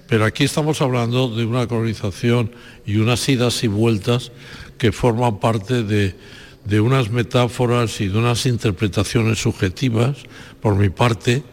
[0.07, 2.51] pero aquí estamos hablando de una colonización
[2.85, 4.31] y unas idas y vueltas
[4.77, 6.15] que forman parte de,
[6.63, 10.17] de unas metáforas y de unas interpretaciones subjetivas,
[10.61, 11.43] por mi parte,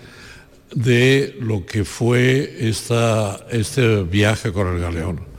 [0.72, 5.29] de lo que fue esta, este viaje con el galeón.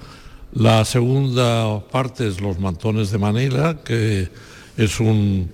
[0.54, 4.28] La segunda parte es los mantones de Manila, que
[4.76, 5.50] es un,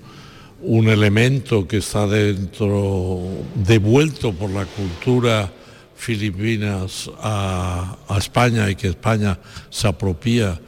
[0.61, 3.21] un elemento que está dentro,
[3.55, 5.51] devuelto por la cultura
[5.95, 9.37] filipinas a, España y que España
[9.69, 10.59] se apropia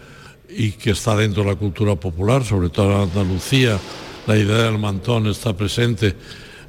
[0.49, 3.79] y que está dentro de la cultura popular, sobre todo en Andalucía,
[4.27, 6.15] la idea del mantón está presente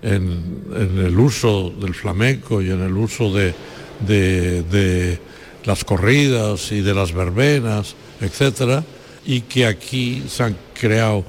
[0.02, 3.54] en, el uso del flamenco y en el uso de,
[5.64, 8.84] las corridas y de las verbenas, etcétera,
[9.24, 11.24] y que aquí se han creado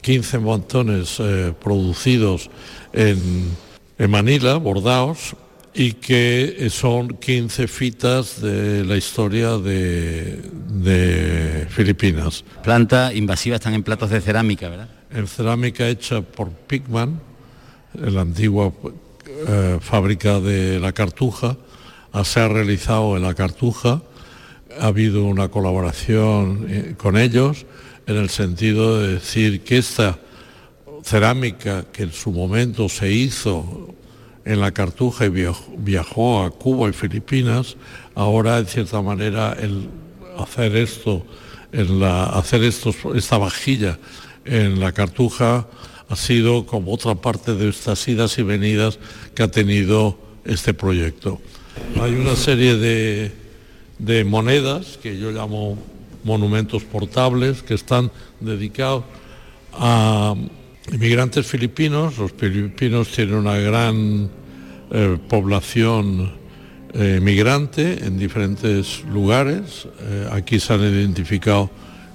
[0.00, 2.50] 15 montones eh, producidos
[2.92, 3.50] en,
[3.98, 5.34] en Manila, bordados,
[5.78, 12.44] y que son 15 fitas de la historia de, de Filipinas.
[12.62, 14.88] Plantas invasivas están en platos de cerámica, ¿verdad?
[15.10, 17.20] En cerámica hecha por Pigman,
[17.92, 18.72] la antigua
[19.48, 21.58] eh, fábrica de la Cartuja,
[22.24, 24.02] se ha realizado en la Cartuja,
[24.80, 27.66] ha habido una colaboración eh, con ellos
[28.06, 30.18] en el sentido de decir que esta
[31.02, 33.94] cerámica que en su momento se hizo
[34.44, 35.46] en la Cartuja y
[35.78, 37.76] viajó, a Cuba y Filipinas,
[38.14, 39.88] ahora en cierta manera el
[40.38, 41.24] hacer esto,
[42.32, 43.98] hacer esta vajilla
[44.44, 45.66] en la Cartuja
[46.08, 48.98] ha sido como otra parte de estas idas y venidas
[49.34, 51.40] que ha tenido este proyecto.
[52.00, 53.32] Hay una serie de,
[53.98, 55.78] de monedas que yo llamo
[56.24, 58.10] monumentos portables que están
[58.40, 59.04] dedicados
[59.72, 60.34] a
[60.92, 62.18] inmigrantes filipinos.
[62.18, 64.28] Los filipinos tienen una gran
[64.90, 66.32] eh, población
[66.92, 69.88] eh, migrante en diferentes lugares.
[70.00, 71.70] Eh, aquí se han identificado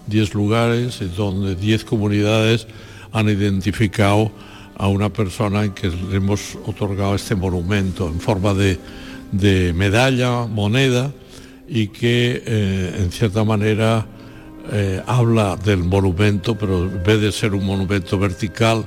[0.07, 2.67] 10 lugares donde 10 comunidades
[3.11, 4.31] han identificado
[4.77, 8.79] a una persona en que le hemos otorgado este monumento en forma de,
[9.31, 11.11] de medalla, moneda,
[11.67, 12.43] y que
[12.97, 14.05] en cierta manera
[14.71, 18.85] eh, habla del monumento, pero en vez de ser un monumento vertical,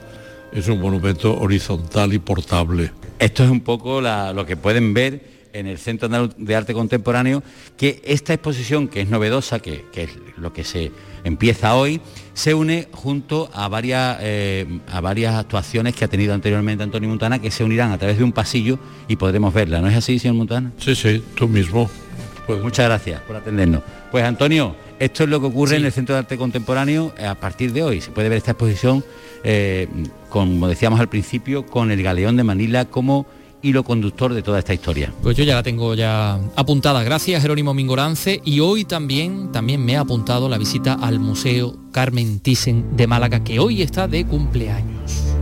[0.52, 2.92] es un monumento horizontal y portable.
[3.18, 7.42] Esto es un poco lo que pueden ver en el Centro de Arte Contemporáneo,
[7.76, 10.92] que esta exposición, que es novedosa, que, es lo que se
[11.24, 12.00] empieza hoy,
[12.34, 17.38] se une junto a varias, eh, a varias actuaciones que ha tenido anteriormente Antonio Montana,
[17.38, 19.80] que se unirán a través de un pasillo y podremos verla.
[19.80, 20.72] ¿No es así, señor Montana?
[20.78, 21.88] Sí, sí, tú mismo.
[22.62, 23.82] Muchas gracias por atendernos.
[24.10, 27.72] Pues Antonio, esto es lo que ocurre en el Centro de Arte Contemporáneo a partir
[27.72, 28.00] de hoy.
[28.00, 29.04] Se puede ver esta exposición,
[29.44, 29.88] eh,
[30.28, 33.26] como decíamos al principio, con el galeón de Manila como
[33.64, 35.12] hilo conductor de toda esta historia.
[35.22, 37.02] Pues yo ya la tengo ya apuntada.
[37.02, 42.40] Gracias Jerónimo Mingorance y hoy también, también me ha apuntado la visita al Museo Carmen
[42.40, 45.34] Thyssen de Málaga, que hoy está de cumpleaños.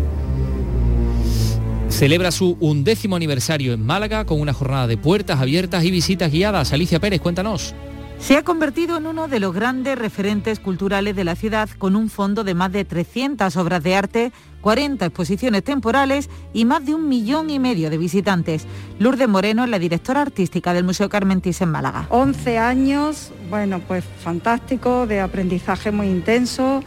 [1.88, 6.72] Celebra su undécimo aniversario en Málaga con una jornada de puertas abiertas y visitas guiadas.
[6.72, 7.74] Alicia Pérez, cuéntanos.
[8.18, 12.08] Se ha convertido en uno de los grandes referentes culturales de la ciudad con un
[12.08, 14.32] fondo de más de 300 obras de arte,
[14.62, 18.64] 40 exposiciones temporales y más de un millón y medio de visitantes.
[18.98, 22.06] Lourdes Moreno es la directora artística del Museo Carmentis en Málaga.
[22.08, 26.82] 11 años, bueno, pues fantástico, de aprendizaje muy intenso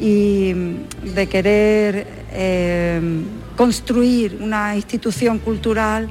[0.00, 0.52] y
[1.14, 3.22] de querer eh,
[3.56, 6.08] construir una institución cultural,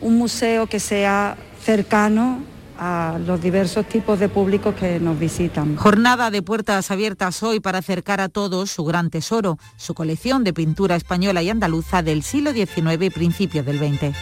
[0.00, 2.40] un museo que sea cercano
[2.78, 5.76] a los diversos tipos de públicos que nos visitan.
[5.76, 10.52] Jornada de puertas abiertas hoy para acercar a todos su gran tesoro, su colección de
[10.52, 14.16] pintura española y andaluza del siglo XIX y principios del XX.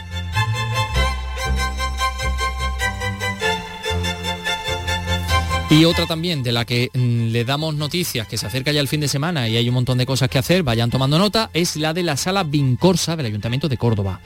[5.69, 8.87] Y otra también de la que mm, le damos noticias, que se acerca ya el
[8.87, 11.77] fin de semana y hay un montón de cosas que hacer, vayan tomando nota, es
[11.77, 14.21] la de la sala Vincorsa del Ayuntamiento de Córdoba.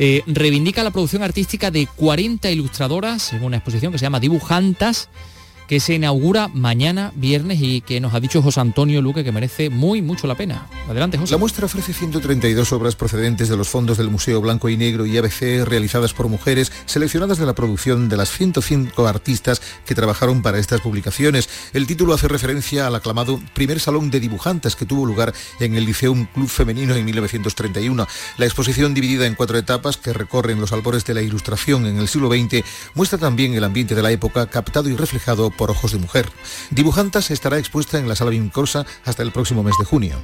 [0.00, 5.08] Eh, reivindica la producción artística de 40 ilustradoras en una exposición que se llama Dibujantas
[5.68, 9.68] que se inaugura mañana viernes y que nos ha dicho José Antonio Luque que merece
[9.68, 10.66] muy mucho la pena.
[10.88, 11.32] Adelante, José.
[11.32, 15.18] La muestra ofrece 132 obras procedentes de los fondos del Museo Blanco y Negro y
[15.18, 20.58] ABC realizadas por mujeres seleccionadas de la producción de las 105 artistas que trabajaron para
[20.58, 21.50] estas publicaciones.
[21.74, 25.84] El título hace referencia al aclamado primer salón de dibujantes que tuvo lugar en el
[25.84, 28.06] Liceum Club Femenino en 1931.
[28.38, 32.08] La exposición dividida en cuatro etapas que recorren los albores de la ilustración en el
[32.08, 35.98] siglo XX muestra también el ambiente de la época captado y reflejado por ojos de
[35.98, 36.30] mujer.
[36.70, 40.16] Dibujantas estará expuesta en la sala Vincorsa hasta el próximo mes de junio.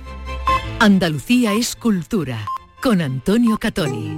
[0.80, 2.46] Andalucía es cultura
[2.80, 4.16] con Antonio Catoni.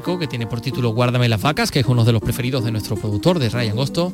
[0.00, 2.96] Que tiene por título Guárdame las vacas, que es uno de los preferidos de nuestro
[2.96, 4.12] productor, de Ryan Gosto.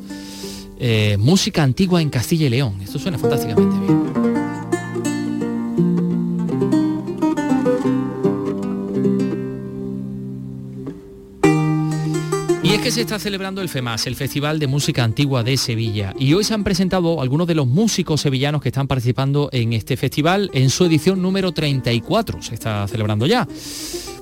[0.78, 2.80] Eh, música antigua en Castilla y León.
[2.82, 4.33] Esto suena fantásticamente bien.
[12.84, 16.12] Que se está celebrando el FEMAS, el Festival de Música Antigua de Sevilla.
[16.18, 19.96] Y hoy se han presentado algunos de los músicos sevillanos que están participando en este
[19.96, 22.42] festival en su edición número 34.
[22.42, 23.48] Se está celebrando ya.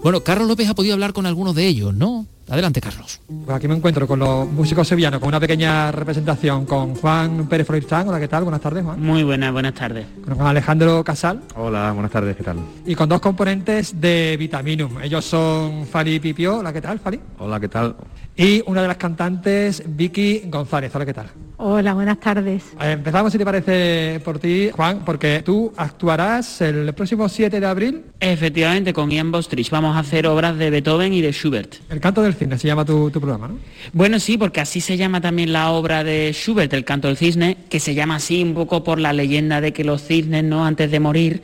[0.04, 2.24] Bueno, Carlos López ha podido hablar con algunos de ellos, ¿no?
[2.48, 3.20] Adelante, Carlos.
[3.26, 7.66] Pues aquí me encuentro con los músicos sevillanos, con una pequeña representación con Juan Pérez
[7.66, 8.08] Floritán.
[8.08, 8.44] Hola, ¿qué tal?
[8.44, 9.00] Buenas tardes, Juan.
[9.00, 10.06] Muy buenas, buenas tardes.
[10.24, 11.40] Con Alejandro Casal.
[11.56, 12.58] Hola, buenas tardes, ¿qué tal?
[12.86, 15.00] Y con dos componentes de Vitaminum.
[15.02, 16.58] Ellos son Fali Pipio.
[16.58, 17.18] Hola, ¿qué tal, Fali?
[17.38, 17.96] Hola, ¿qué tal?
[18.36, 20.94] Y una de las cantantes, Vicky González.
[20.94, 21.26] Hola, ¿qué tal?
[21.58, 22.64] Hola, buenas tardes.
[22.80, 27.66] Eh, empezamos, si te parece, por ti, Juan, porque tú actuarás el próximo 7 de
[27.66, 28.02] abril.
[28.18, 31.74] Efectivamente, con Ian Bostrich vamos a hacer obras de Beethoven y de Schubert.
[31.90, 33.58] El canto del cisne se llama tu, tu programa, ¿no?
[33.92, 37.58] Bueno, sí, porque así se llama también la obra de Schubert, El canto del cisne,
[37.68, 40.64] que se llama así un poco por la leyenda de que los cisnes, ¿no?
[40.64, 41.42] Antes de morir,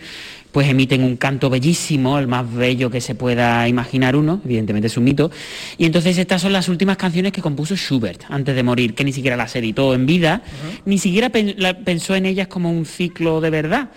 [0.58, 4.96] pues emiten un canto bellísimo, el más bello que se pueda imaginar uno, evidentemente es
[4.96, 5.30] un mito.
[5.76, 9.12] Y entonces estas son las últimas canciones que compuso Schubert antes de morir, que ni
[9.12, 10.42] siquiera las editó en vida,
[10.84, 13.90] ni siquiera pen- la- pensó en ellas como un ciclo de verdad.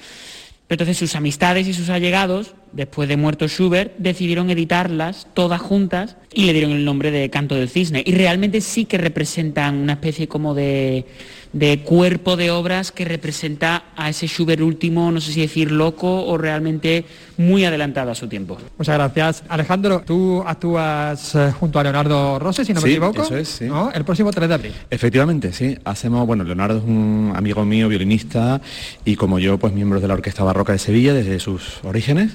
[0.68, 6.16] Pero entonces sus amistades y sus allegados, después de muerto Schubert, decidieron editarlas todas juntas
[6.32, 8.04] y le dieron el nombre de Canto del Cisne.
[8.06, 11.08] Y realmente sí que representan una especie como de,
[11.54, 16.26] de cuerpo de obras que representa a ese Schubert último, no sé si decir loco
[16.26, 17.04] o realmente
[17.38, 18.58] muy adelantado a su tiempo.
[18.78, 19.44] Muchas gracias.
[19.50, 23.22] Alejandro, tú actúas eh, junto a Leonardo Rossi, si no me Sí, equivoco.
[23.24, 23.66] eso es, sí.
[23.66, 23.92] ¿no?
[23.92, 24.74] El próximo 3 de abril.
[24.90, 25.78] Efectivamente, sí.
[25.84, 28.62] Hacemos, bueno, Leonardo es un amigo mío, violinista,
[29.04, 32.32] y como yo, pues miembro de la Orquesta Barroca de Sevilla desde sus orígenes.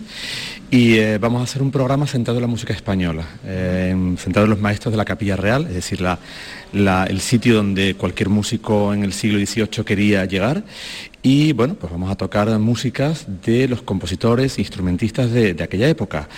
[0.70, 4.44] Y eh, vamos a hacer un programa centrado en la música española, eh, en- centrado
[4.46, 6.18] en los maestros de la Capilla Real, es decir, la-
[6.72, 10.64] la- el sitio donde cualquier músico en el siglo XVIII quería llegar.
[11.22, 16.29] Y bueno, pues vamos a tocar músicas de los compositores, instrumentistas de, de aquella época,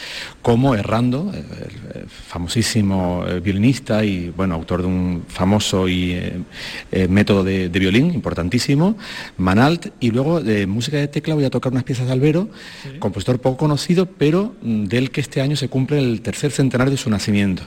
[0.40, 6.32] como Errando, el, famosísimo eh, violinista y bueno, autor de un famoso y, eh,
[6.90, 8.96] eh, método de, de violín importantísimo,
[9.36, 12.48] Manalt, y luego de música de tecla voy a tocar unas piezas de Albero,
[12.98, 16.96] compositor poco conocido, pero mm, del que este año se cumple el tercer centenario de
[16.96, 17.62] su nacimiento.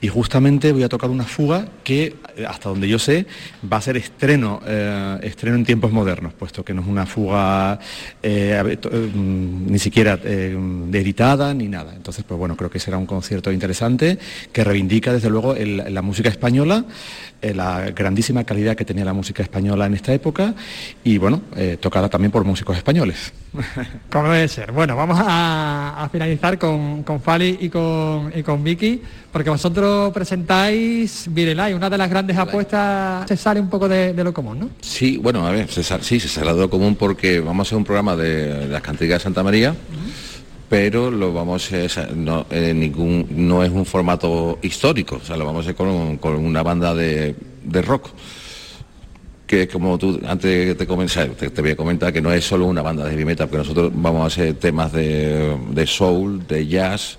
[0.00, 2.16] Y justamente voy a tocar una fuga que,
[2.48, 3.26] hasta donde yo sé,
[3.70, 7.80] va a ser estreno, eh, estreno en tiempos modernos, puesto que no es una fuga
[8.22, 10.56] eh, eh, mm, ni siquiera eh,
[10.92, 11.92] editada ni nada.
[11.96, 14.18] Entonces, pues bueno, creo que será un concierto interesante
[14.52, 16.84] que reivindica desde luego la música española,
[17.42, 20.54] eh, la grandísima calidad que tenía la música española en esta época
[21.02, 21.42] y bueno,
[21.80, 23.32] tocada también por músicos españoles.
[24.12, 24.70] Como debe ser.
[24.70, 29.02] Bueno, vamos a, a finalizar con, con Fali y con, y con Vicky,
[29.34, 34.22] porque vosotros presentáis Virelai, una de las grandes apuestas, se sale un poco de, de
[34.22, 34.70] lo común, ¿no?
[34.80, 37.68] Sí, bueno, a ver, se sal- sí, se sale de lo común porque vamos a
[37.68, 39.74] hacer un programa de, las cantigas de Santa María,
[40.68, 45.36] pero lo vamos a hacer, no, eh, ningún, no es un formato histórico, o sea,
[45.36, 48.10] lo vamos a hacer con, con una banda de, de rock.
[49.48, 52.66] Que como tú antes te, comencé, te, te voy a comentar que no es solo
[52.66, 56.66] una banda de heavy metal, porque nosotros vamos a hacer temas de, de soul, de
[56.68, 57.18] jazz,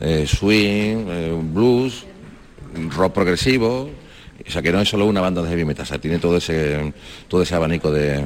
[0.00, 2.04] eh, swing, eh, blues,
[2.96, 3.90] rock progresivo,
[4.46, 6.36] o sea que no es solo una banda de heavy metal, o sea, tiene todo
[6.36, 6.92] ese,
[7.28, 8.24] todo ese abanico de,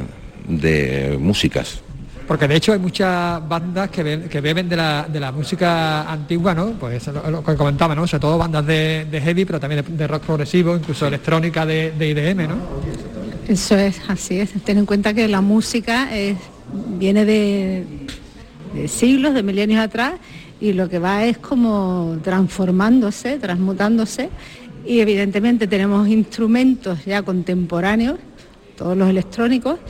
[0.48, 1.80] de músicas.
[2.28, 6.02] Porque de hecho hay muchas bandas que, be- que beben de la, de la música
[6.10, 6.70] antigua, ¿no?
[6.72, 8.06] Pues lo, lo que comentaba, ¿no?
[8.06, 11.90] Sobre todo bandas de, de heavy, pero también de, de rock progresivo, incluso electrónica de,
[11.92, 12.56] de IDM, ¿no?
[13.48, 14.50] Eso es, así es.
[14.64, 16.36] Ten en cuenta que la música es-
[16.96, 17.84] viene de,
[18.72, 20.14] de siglos, de milenios atrás,
[20.62, 24.30] y lo que va es como transformándose, transmutándose,
[24.86, 28.20] y evidentemente tenemos instrumentos ya contemporáneos,
[28.76, 29.80] todos los electrónicos,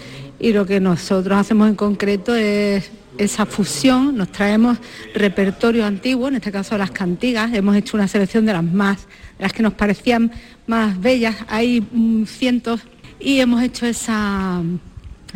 [0.40, 4.78] y lo que nosotros hacemos en concreto es esa fusión, nos traemos
[5.14, 9.06] repertorio antiguo, en este caso las cantigas, hemos hecho una selección de las más,
[9.37, 10.32] de las que nos parecían
[10.66, 12.80] más bellas, hay mm, cientos,
[13.20, 14.62] y hemos hecho esa,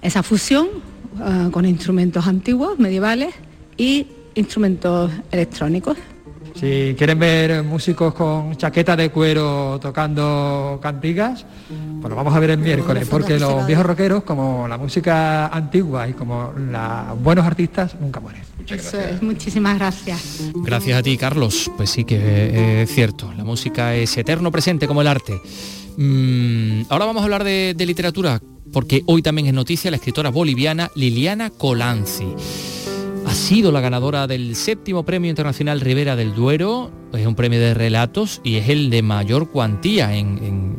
[0.00, 0.66] esa fusión
[1.20, 3.34] ah, con instrumentos antiguos, medievales
[3.76, 5.96] y instrumentos electrónicos.
[6.54, 11.44] Si quieren ver músicos con chaqueta de cuero tocando cantigas,
[12.00, 16.08] pues lo vamos a ver el miércoles, porque los viejos rockeros, como la música antigua
[16.08, 18.42] y como los buenos artistas, nunca mueren.
[18.66, 20.50] Eso es, muchísimas gracias.
[20.54, 21.70] Gracias a ti, Carlos.
[21.76, 25.38] Pues sí que es cierto, la música es eterno presente como el arte.
[25.98, 28.40] Mm, ahora vamos a hablar de, de literatura,
[28.72, 32.26] porque hoy también es noticia la escritora boliviana Liliana Colanzi.
[33.26, 37.74] Ha sido la ganadora del séptimo Premio Internacional Rivera del Duero, es un premio de
[37.74, 40.76] relatos y es el de mayor cuantía en,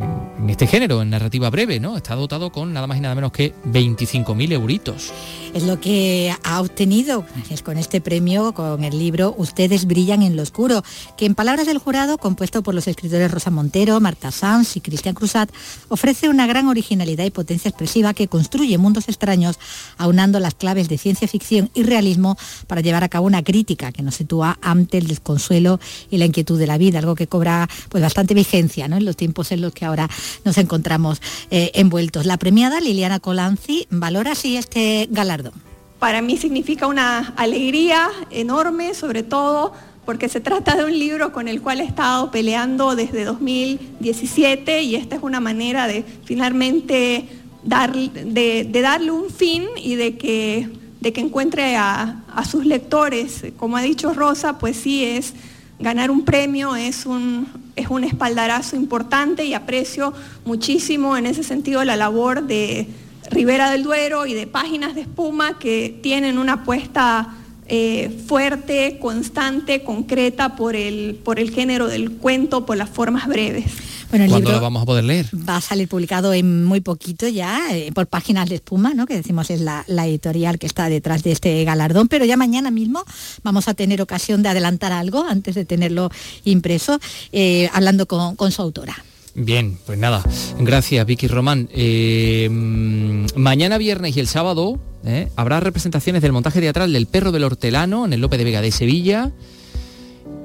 [0.48, 1.98] este género, en narrativa breve, ¿no?
[1.98, 5.12] Está dotado con nada más y nada menos que 25.000 euritos.
[5.54, 7.26] Es lo que ha obtenido
[7.64, 10.84] con este premio, con el libro Ustedes brillan en lo oscuro,
[11.18, 15.16] que en palabras del jurado, compuesto por los escritores Rosa Montero, Marta Sanz y Cristian
[15.16, 15.50] Cruzat,
[15.90, 19.60] ofrece una gran originalidad y potencia expresiva que construye mundos extraños,
[19.98, 24.04] aunando las claves de ciencia ficción y realismo para llevar a cabo una crítica que
[24.04, 25.80] nos sitúa ante el desconsuelo
[26.10, 29.52] y la inquietud de la vida, algo que cobra pues bastante vigencia en los tiempos
[29.52, 30.10] en los que ahora
[30.46, 31.22] nos encontramos
[31.52, 32.26] eh, envueltos.
[32.26, 35.54] La premiada Liliana Colanzi valora así este galardón.
[36.00, 39.74] Para mí significa una alegría enorme, sobre todo
[40.06, 44.96] porque se trata de un libro con el cual he estado peleando desde 2017 y
[44.96, 47.28] esta es una manera de finalmente
[47.64, 50.70] dar, de, darle un fin y de que,
[51.02, 53.44] de que encuentre a, a sus lectores.
[53.58, 55.34] Como ha dicho Rosa, pues sí es
[55.80, 60.14] ganar un premio es un, es un espaldarazo importante y aprecio
[60.46, 62.88] muchísimo en ese sentido la labor de
[63.30, 67.36] Rivera del Duero y de Páginas de Espuma que tienen una apuesta
[67.68, 73.66] eh, fuerte, constante, concreta por el, por el género del cuento, por las formas breves.
[74.10, 75.28] Bueno, el ¿Cuándo libro lo vamos a poder leer?
[75.48, 79.06] va a salir publicado en muy poquito ya, eh, por páginas de espuma, ¿no?
[79.06, 82.72] que decimos es la, la editorial que está detrás de este galardón, pero ya mañana
[82.72, 83.04] mismo
[83.44, 86.10] vamos a tener ocasión de adelantar algo antes de tenerlo
[86.46, 87.00] impreso,
[87.32, 88.96] eh, hablando con, con su autora.
[89.40, 90.24] Bien, pues nada,
[90.60, 91.70] gracias Vicky Román.
[91.72, 97.32] Eh, mm, mañana viernes y el sábado eh, habrá representaciones del montaje teatral del Perro
[97.32, 99.32] del Hortelano en el Lope de Vega de Sevilla.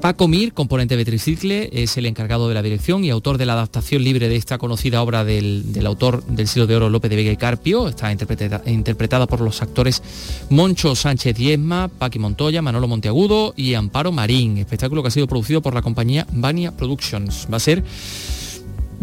[0.03, 3.53] Paco Mir, componente de Tricicle, es el encargado de la dirección y autor de la
[3.53, 7.15] adaptación libre de esta conocida obra del, del autor del siglo de oro Lope de
[7.15, 7.87] Vega y Carpio.
[7.87, 10.03] Está interpretada, interpretada por los actores
[10.51, 14.59] Moncho Sánchez Diezma, Paqui Montoya, Manolo Monteagudo y Amparo Marín.
[14.59, 17.47] Espectáculo que ha sido producido por la compañía Vania Productions.
[17.51, 17.85] Va a ser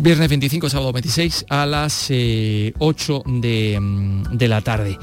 [0.02, 4.98] Viernes 25, sábado 26 a las eh, 8 de, mm, de la tarde.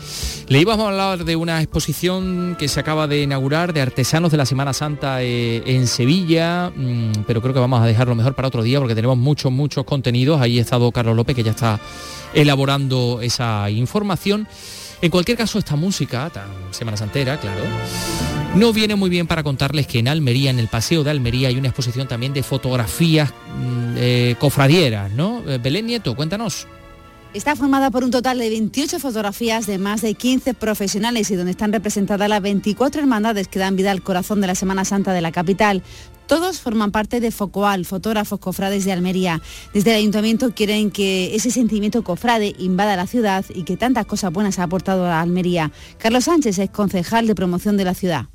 [0.48, 4.38] Le íbamos a hablar de una exposición que se acaba de inaugurar de artesanos de
[4.38, 8.48] la Semana Santa eh, en Sevilla, mm, pero creo que vamos a dejarlo mejor para
[8.48, 10.40] otro día porque tenemos muchos, muchos contenidos.
[10.40, 11.78] Ahí ha estado Carlos López que ya está
[12.32, 14.48] elaborando esa información.
[15.02, 17.60] En cualquier caso, esta música, tan Semana Santera, claro,
[18.54, 21.56] no viene muy bien para contarles que en Almería, en el Paseo de Almería, hay
[21.56, 25.42] una exposición también de fotografías mm, eh, cofradieras, ¿no?
[25.46, 26.66] Eh, Belén Nieto, cuéntanos.
[27.34, 31.50] Está formada por un total de 28 fotografías de más de 15 profesionales y donde
[31.50, 35.20] están representadas las 24 hermandades que dan vida al corazón de la Semana Santa de
[35.20, 35.82] la capital.
[36.26, 39.42] Todos forman parte de Focoal, fotógrafos cofrades de Almería.
[39.74, 44.32] Desde el ayuntamiento quieren que ese sentimiento cofrade invada la ciudad y que tantas cosas
[44.32, 45.72] buenas ha aportado a Almería.
[45.98, 48.28] Carlos Sánchez es concejal de promoción de la ciudad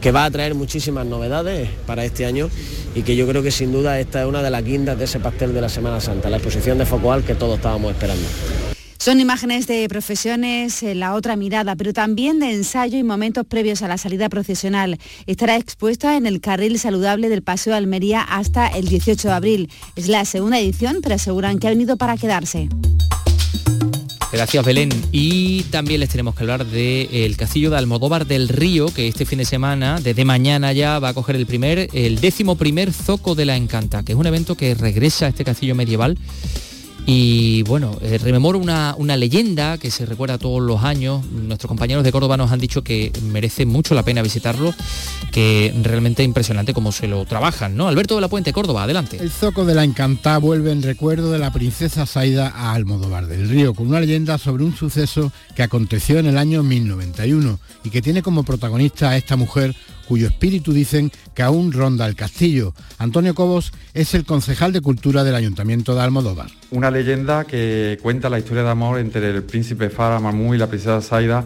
[0.00, 2.48] que va a traer muchísimas novedades para este año
[2.94, 5.20] y que yo creo que sin duda esta es una de las guindas de ese
[5.20, 8.26] pastel de la Semana Santa, la exposición de Focoal que todos estábamos esperando.
[8.98, 13.88] Son imágenes de profesiones, la otra mirada, pero también de ensayo y momentos previos a
[13.88, 14.98] la salida procesional.
[15.26, 19.70] Estará expuesta en el carril saludable del Paseo de Almería hasta el 18 de abril.
[19.96, 22.68] Es la segunda edición, pero aseguran que ha venido para quedarse.
[24.32, 24.90] Gracias Belén.
[25.10, 29.38] Y también les tenemos que hablar del castillo de Almodóvar del Río, que este fin
[29.38, 33.44] de semana, desde mañana ya, va a coger el primer, el décimo primer Zoco de
[33.44, 36.16] la Encanta, que es un evento que regresa a este castillo medieval.
[37.06, 41.24] Y bueno, eh, rememoro una, una leyenda que se recuerda todos los años.
[41.26, 44.74] Nuestros compañeros de Córdoba nos han dicho que merece mucho la pena visitarlo,
[45.32, 47.88] que realmente es impresionante cómo se lo trabajan, ¿no?
[47.88, 49.18] Alberto de la Puente, Córdoba, adelante.
[49.20, 53.48] El Zoco de la Encantá vuelve en recuerdo de la princesa Saida a Almodóvar del
[53.48, 58.02] Río, con una leyenda sobre un suceso que aconteció en el año 1091 y que
[58.02, 59.74] tiene como protagonista a esta mujer
[60.10, 62.74] cuyo espíritu dicen que aún ronda el castillo.
[62.98, 66.50] Antonio Cobos es el concejal de Cultura del Ayuntamiento de Almodóvar.
[66.72, 70.66] Una leyenda que cuenta la historia de amor entre el príncipe Farah Mahmud y la
[70.66, 71.44] princesa Saida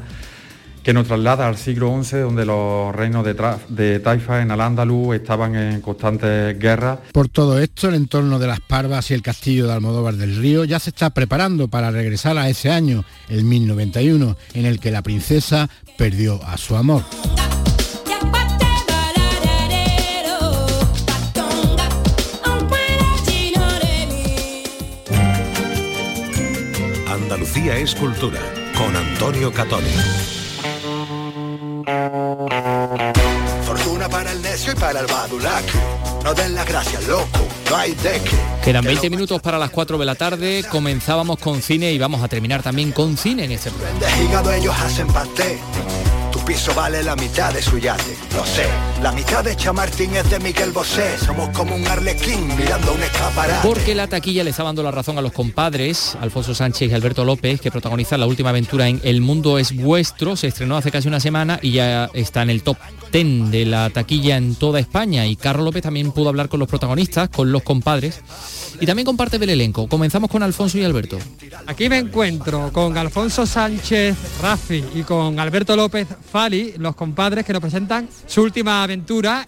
[0.83, 3.35] que nos traslada al siglo XI, donde los reinos de,
[3.69, 7.01] de Taifa en Al-Ándalus estaban en constantes guerras.
[7.13, 10.65] Por todo esto, el entorno de las Parvas y el castillo de Almodóvar del Río
[10.65, 15.03] ya se está preparando para regresar a ese año, el 1091, en el que la
[15.03, 17.03] princesa perdió a su amor.
[27.65, 28.41] Andalucía es cultura,
[28.77, 29.89] con Antonio Catoni.
[33.65, 35.73] Fortuna para el necio y para el badulaque.
[36.23, 37.27] No den las gracias, loco,
[37.71, 38.37] no hay de qué.
[38.63, 42.29] Quedan 20 minutos para las 4 de la tarde, comenzábamos con cine y vamos a
[42.29, 43.99] terminar también con cine en este programa.
[43.99, 45.59] De hígado ellos hacen pastel.
[46.33, 48.17] Tu piso vale la mitad de su yate.
[48.35, 48.67] Lo sé,
[49.05, 51.19] La mitad de Chamartín es de Miguel Bosé.
[51.19, 53.69] Somos como un arlequín mirando un escaparate.
[53.69, 57.23] Porque la taquilla le está dando la razón a los compadres, Alfonso Sánchez y Alberto
[57.23, 60.37] López, que protagonizan la última aventura en El Mundo es Vuestro.
[60.37, 62.79] Se estrenó hace casi una semana y ya está en el top
[63.13, 65.27] 10 de la taquilla en toda España.
[65.27, 68.23] Y Carlos López también pudo hablar con los protagonistas, con los compadres.
[68.81, 69.87] Y también comparte del elenco.
[69.87, 71.19] Comenzamos con Alfonso y Alberto.
[71.67, 77.53] Aquí me encuentro con Alfonso Sánchez Rafi y con Alberto López Fali, los compadres que
[77.53, 78.94] nos presentan su última aventura,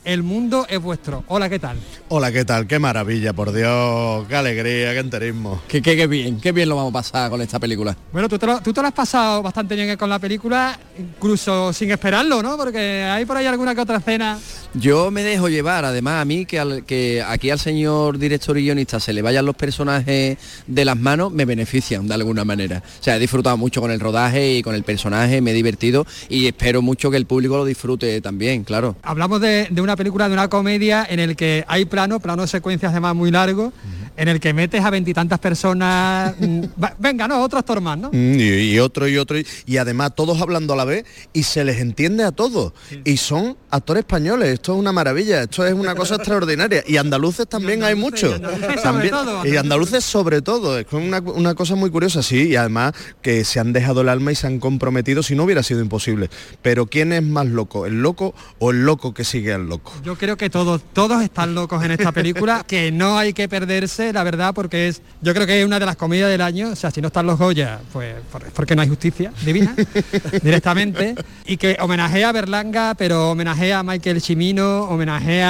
[0.05, 1.23] El mundo es vuestro.
[1.29, 1.77] Hola, ¿qué tal?
[2.09, 2.67] Hola, ¿qué tal?
[2.67, 5.61] Qué maravilla, por Dios, qué alegría, qué enterismo.
[5.69, 7.97] Qué, qué, qué bien, qué bien lo vamos a pasar con esta película.
[8.13, 11.73] Bueno, tú te, lo, tú te lo has pasado bastante bien con la película, incluso
[11.73, 12.57] sin esperarlo, ¿no?
[12.57, 14.39] Porque hay por ahí alguna que otra escena.
[14.75, 18.63] Yo me dejo llevar, además a mí que, al- que aquí al señor director y
[18.63, 22.83] guionista se le vayan los personajes de las manos, me benefician de alguna manera.
[23.01, 26.07] O sea, he disfrutado mucho con el rodaje y con el personaje, me he divertido
[26.29, 28.97] y espero mucho que el público lo disfrute también, claro.
[29.03, 32.93] Hablamos de, de una película, de una comedia en el que hay plano, plano secuencias
[32.93, 33.73] además muy largos,
[34.17, 36.35] en el que metes a veintitantas personas.
[36.41, 38.09] mm, va- venga, no, otro actor más, ¿no?
[38.13, 41.43] Mm, Y, y otro y otro y, y además todos hablando a la vez y
[41.43, 42.73] se les entiende a todos.
[43.05, 46.83] Y son actores españoles esto es una maravilla esto es una cosa extraordinaria.
[46.87, 50.05] Y andaluces también hay muchos sobre También- todo, y andaluces.
[50.05, 54.01] sobre todo es una, una cosa muy curiosa sí y además que se han dejado
[54.01, 56.31] el alma y se han comprometido si no hubiera sido imposible.
[56.63, 60.15] Pero quién es más loco el loco o el loco que sigue al loco Yo
[60.17, 64.23] creo que todos, todos están locos en esta película, que no hay que perderse, la
[64.23, 66.91] verdad, porque es, yo creo que es una de las comedias del año, o sea,
[66.91, 69.75] si no están los Goya, pues por- porque no hay justicia divina,
[70.43, 71.15] directamente,
[71.47, 75.49] y que homenajea a Berlanga, pero homenajea a Michael Cimino, homenajea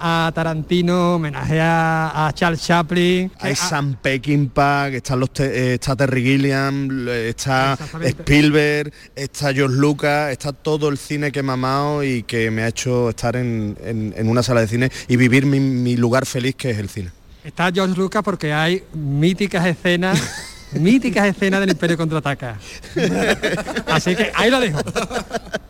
[0.00, 3.30] a Tarantino, homenajea a Charles Chaplin.
[3.40, 10.30] Hay Sam Peckinpah, están los te- eh, está Terry Gilliam, está Spielberg, está George Lucas,
[10.32, 14.14] está todo el cine que he mamado y que me ha hecho estar en, en-
[14.16, 17.10] en una sala de cine y vivir mi, mi lugar feliz que es el cine.
[17.44, 20.20] Está George Lucas porque hay míticas escenas,
[20.72, 22.58] míticas escenas del Imperio Contraataca.
[23.88, 24.80] Así que ahí lo dejo.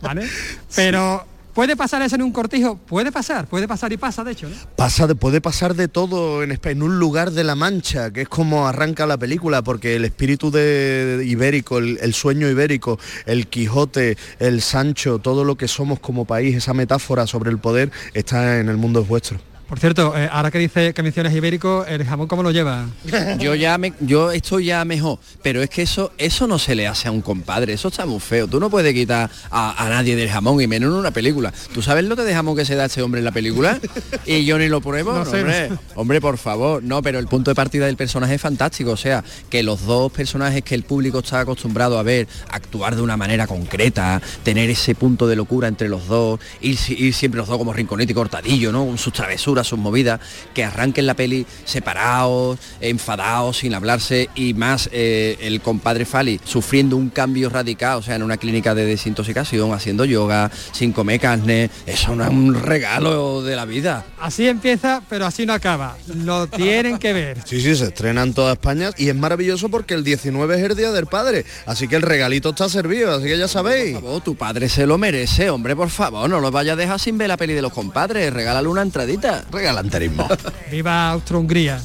[0.01, 0.27] ¿Vale?
[0.75, 1.25] Pero
[1.55, 4.47] puede pasar eso en un cortijo, puede pasar, puede pasar y pasa, de hecho.
[4.75, 8.67] Pasa de, puede pasar de todo en, un lugar de la Mancha, que es como
[8.67, 15.43] arranca la película, porque el espíritu ibérico, el, sueño ibérico, el Quijote, el Sancho, todo
[15.45, 19.07] lo que somos como país, esa metáfora sobre el poder, está en el mundo es
[19.07, 19.39] vuestro.
[19.67, 22.85] Por cierto, eh, ahora que dice que mencionas ibérico, ¿el jamón cómo lo lleva?
[23.39, 26.87] Yo ya me, yo estoy ya mejor, pero es que eso, eso no se le
[26.87, 28.47] hace a un compadre, eso está muy feo.
[28.47, 31.51] Tú no puedes quitar a, a nadie del jamón y menos en una película.
[31.73, 33.79] ¿Tú sabes lo que de jamón que se da a este hombre en la película?
[34.27, 35.81] Y yo ni lo pruebo, No No, sé, hombre, no sé.
[35.95, 39.23] hombre, por favor, no, pero el punto de partida del personaje es fantástico, o sea,
[39.49, 43.45] que los dos personajes que el público está acostumbrado a ver actuar de una manera
[43.47, 47.57] concreta, tener ese punto de locura entre los dos, ir, si- ir siempre los dos
[47.57, 48.85] como rinconete y cortadillo, ¿no?
[48.85, 50.19] Con sus travesuras, sus movidas,
[50.53, 56.97] que arranquen la peli separados, enfadados, sin hablarse y más eh, el compadre Fali sufriendo
[56.97, 61.69] un cambio radical, o sea, en una clínica de desintoxicación, haciendo yoga, sin comer carne,
[61.85, 64.05] eso no es un regalo de la vida.
[64.19, 65.97] Así empieza, pero así no acaba.
[66.07, 67.37] Lo tienen que ver.
[67.45, 70.75] Sí, sí, se estrena en toda España y es maravilloso porque el 19 es el
[70.75, 73.93] Día del Padre, así que el regalito está servido, así que ya sabéis.
[73.93, 76.99] Por favor, tu padre se lo merece, hombre, por favor, no lo vaya a dejar
[76.99, 79.44] sin ver la peli de los compadres, regálale una entradita.
[79.51, 80.27] Regalanterismo.
[80.71, 81.79] Viva Austro-Hungría.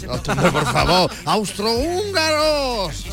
[0.53, 3.05] por favor, austrohúngaros.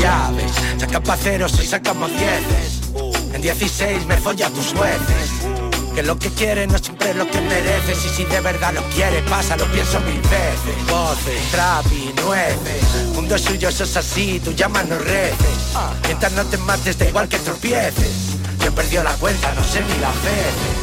[0.00, 2.80] llaves, saca paceros y sacamos dieces.
[3.34, 5.30] En 16 me folla tus jueces.
[5.98, 8.82] Que lo que quieres no es siempre lo que mereces Y si de verdad lo
[8.94, 12.84] quieres, pasa, lo pienso mil veces Voces, trap y nueces
[13.16, 15.74] Mundo suyo, eso es así, tú llámanos reces
[16.06, 19.80] Mientras no te mates, da igual que tropieces Yo he perdido la cuenta, no sé
[19.80, 20.36] ni la fe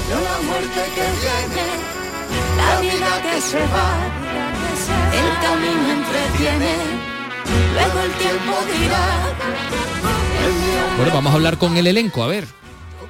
[0.09, 1.94] No la muerte que viene,
[2.57, 3.89] la vida que se va,
[5.13, 6.75] el camino entretiene,
[7.73, 9.05] luego el tiempo dirá.
[10.97, 12.45] Bueno, vamos a hablar con el elenco, a ver.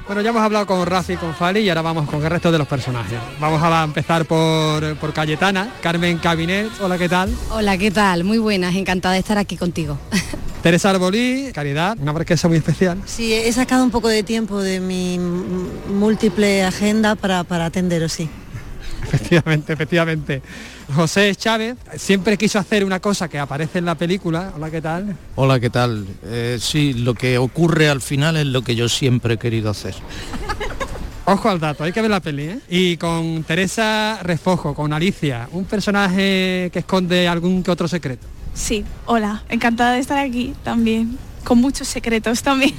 [0.08, 2.52] Bueno, ya hemos hablado con Rafi y con Fali y ahora vamos con el resto
[2.52, 3.18] de los personajes.
[3.40, 7.36] Vamos a empezar por, por Cayetana, Carmen Cabinet, hola, ¿qué tal?
[7.50, 8.24] Hola, ¿qué tal?
[8.24, 9.98] Muy buenas, encantada de estar aquí contigo.
[10.62, 13.00] Teresa Arbolí, Caridad, una marquesa muy especial.
[13.06, 18.30] Sí, he sacado un poco de tiempo de mi múltiple agenda para, para atenderos, sí.
[19.06, 20.42] Efectivamente, efectivamente.
[20.94, 24.52] José Chávez siempre quiso hacer una cosa que aparece en la película.
[24.56, 25.16] Hola, ¿qué tal?
[25.36, 26.06] Hola, ¿qué tal?
[26.24, 29.96] Eh, sí, lo que ocurre al final es lo que yo siempre he querido hacer.
[31.26, 32.60] Ojo al dato, hay que ver la peli, ¿eh?
[32.70, 38.28] Y con Teresa Refojo, con Alicia, un personaje que esconde algún que otro secreto.
[38.54, 41.18] Sí, hola, encantada de estar aquí también.
[41.46, 42.76] Con muchos secretos también.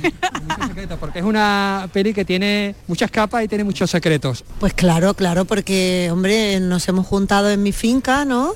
[1.01, 4.45] porque es una peli que tiene muchas capas y tiene muchos secretos.
[4.61, 8.53] Pues claro, claro, porque, hombre, nos hemos juntado en mi finca, ¿no?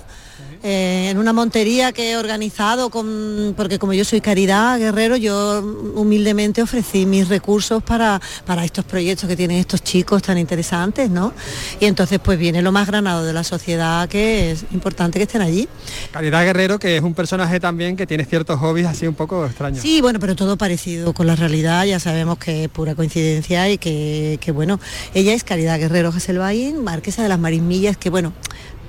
[0.62, 5.60] Eh, en una montería que he organizado, con, porque como yo soy Caridad Guerrero, yo
[5.94, 11.32] humildemente ofrecí mis recursos para, para estos proyectos que tienen estos chicos tan interesantes, ¿no?
[11.80, 15.40] Y entonces pues viene lo más granado de la sociedad que es importante que estén
[15.40, 15.66] allí.
[16.10, 19.80] Caridad Guerrero, que es un personaje también que tiene ciertos hobbies así un poco extraños.
[19.80, 23.78] Sí, bueno, pero todo parecido con la realidad, ya sabemos que es pura coincidencia y
[23.78, 24.78] que, que bueno,
[25.14, 28.34] ella es Caridad Guerrero Hasselbain, marquesa de las Marismillas, que bueno,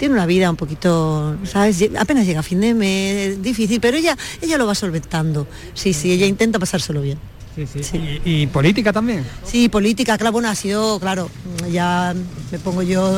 [0.02, 1.88] tiene una vida un poquito, ¿sabes?
[1.96, 5.46] Apenas llega a fin de mes, difícil, pero ella, ella lo va solventando.
[5.76, 7.20] Sí, sí, ella intenta pasárselo bien.
[7.56, 8.20] Sí, sí.
[8.26, 9.24] ¿Y, política también?
[9.44, 11.30] Sí, política, claro, bueno, ha sido, claro,
[11.72, 12.16] ya
[12.52, 13.16] me pongo yo,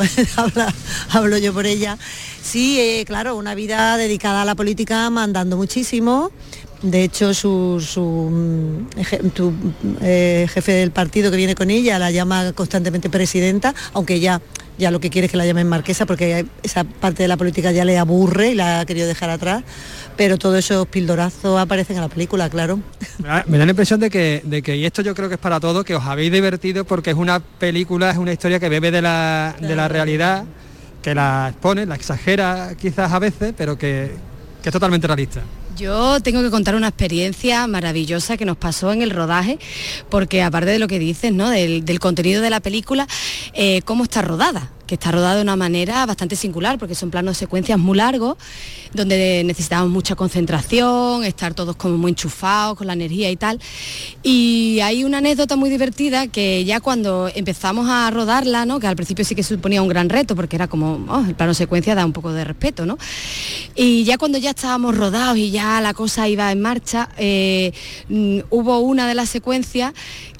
[1.10, 1.96] hablo yo por ella.
[2.42, 6.32] Sí, eh, claro, una vida dedicada a la política, mandando muchísimo.
[6.84, 7.80] De hecho, su,
[8.30, 8.86] mm,
[10.02, 14.42] eh, jefe del partido que viene con ella la llama constantemente presidenta, aunque ya
[14.76, 17.70] ya lo que quiere es que la llamen marquesa porque esa parte de la política
[17.70, 19.62] ya le aburre y la ha querido dejar atrás,
[20.16, 22.80] pero todos esos pildorazos aparecen en la película, claro.
[23.46, 25.60] Me da, la impresión de que, de que, y esto yo creo que es para
[25.60, 29.00] todos, que os habéis divertido porque es una película, es una historia que bebe de
[29.00, 30.44] la, de la realidad,
[31.00, 34.10] que la expone, la exagera quizás a veces, pero que,
[34.60, 35.40] que es totalmente realista.
[35.76, 39.58] Yo tengo que contar una experiencia maravillosa que nos pasó en el rodaje,
[40.08, 41.50] porque aparte de lo que dices, ¿no?
[41.50, 43.08] del, contenido de la película,
[43.54, 47.36] eh, cómo está rodada que está rodada de una manera bastante singular, porque son planos
[47.36, 48.36] secuencias muy largos,
[48.92, 53.58] donde necesitamos mucha concentración, estar todos como muy enchufados con la energía y tal.
[54.22, 58.78] Y hay una anécdota muy divertida que ya cuando empezamos a rodarla, ¿no?
[58.78, 61.54] que al principio sí que suponía un gran reto, porque era como, oh, el plano
[61.54, 62.96] secuencia da un poco de respeto, ¿no?
[63.74, 67.72] Y ya cuando ya estábamos rodados y ya la cosa iba en marcha, eh,
[68.08, 69.92] mm, hubo una de las secuencias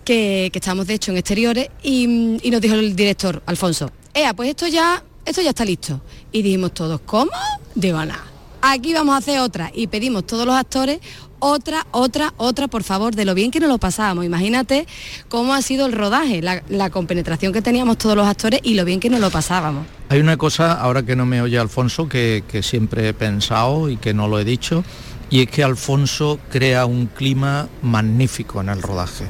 [0.04, 4.68] que, estábamos de hecho en exteriores y nos dijo el director, Alfonso, Ea, pues esto
[4.68, 6.00] ya, esto ya está listo.
[6.30, 7.32] Y dijimos todos, ¿cómo?
[7.74, 8.24] Digo, nada.
[8.62, 9.70] Aquí vamos a hacer otra.
[9.74, 11.00] Y pedimos todos los actores
[11.46, 14.24] otra, otra, otra, por favor, de lo bien que nos lo pasábamos.
[14.24, 14.86] Imagínate
[15.28, 18.98] cómo ha sido el rodaje, la, compenetración que teníamos todos los actores y lo bien
[18.98, 19.86] que nos lo pasábamos.
[20.08, 23.98] Hay una cosa, ahora que no me oye Alfonso, que, que siempre he pensado y
[23.98, 24.84] que no lo he dicho,
[25.28, 29.26] y es que Alfonso crea un clima magnífico en el rodaje.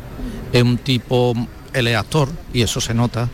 [0.53, 1.35] Es un tipo,
[1.73, 3.29] él es actor, y eso se nota,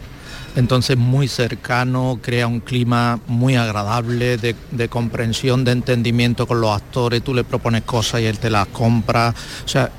[0.57, 7.23] entonces muy cercano, crea un clima muy agradable de, comprensión, de entendimiento con los actores,
[7.23, 9.35] tú le propones cosas y él te las compra,
[9.65, 9.91] o sea,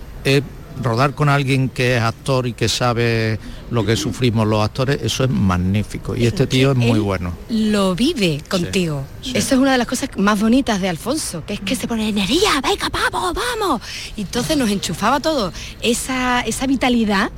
[0.82, 3.40] rodar con alguien que es actor y que sabe
[3.70, 6.16] lo que sufrimos los actores, eso es magnífico.
[6.16, 7.34] Y este tío es muy bueno.
[7.50, 9.04] Lo vive contigo.
[9.24, 12.10] Eso es una de las cosas más bonitas de Alfonso, que es que se pone
[12.10, 13.82] energía, venga, vamos, vamos.
[14.16, 15.54] Y entonces nos enchufaba todo.
[15.82, 17.32] Esa, esa vitalidad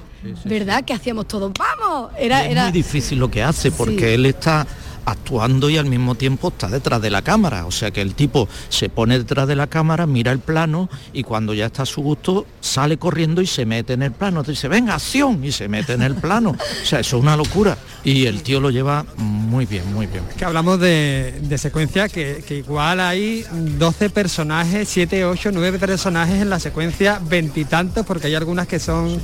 [0.45, 0.83] ¿verdad?
[0.83, 2.11] Que hacíamos todo, vamos.
[2.17, 4.65] Era, es muy difícil lo que hace porque él está
[5.05, 7.65] actuando y al mismo tiempo está detrás de la cámara.
[7.65, 11.23] O sea que el tipo se pone detrás de la cámara, mira el plano y
[11.23, 14.43] cuando ya está a su gusto sale corriendo y se mete en el plano.
[14.43, 16.51] Te dice, venga, acción, y se mete en el plano.
[16.51, 17.77] O sea, eso es una locura.
[18.03, 20.23] Y el tío lo lleva muy bien, muy bien.
[20.37, 26.59] que hablamos de, secuencia, que, igual hay 12 personajes, 7, 8, 9 personajes en la
[26.59, 29.21] secuencia, veintitantos, porque hay algunas que son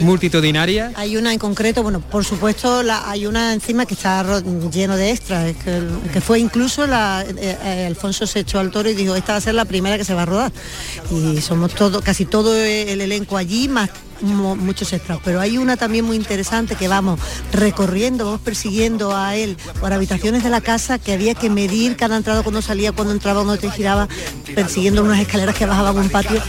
[0.00, 0.92] multitudinarias.
[0.96, 5.10] Hay una en concreto, bueno, por supuesto, la, hay una encima que está lleno de
[5.26, 9.38] que, fue incluso la, eh, eh, Alfonso se echó al toro y dijo, esta va
[9.38, 10.52] a ser la primera que se va a rodar.
[11.10, 13.90] Y somos todo, casi todo el elenco allí, más
[14.20, 17.20] muchos extras, pero hay una también muy interesante que vamos
[17.52, 22.16] recorriendo, vamos persiguiendo a él por habitaciones de la casa que había que medir cada
[22.16, 24.08] entrada cuando salía, cuando entraba, cuando te giraba,
[24.54, 26.42] persiguiendo unas escaleras que bajaban un patio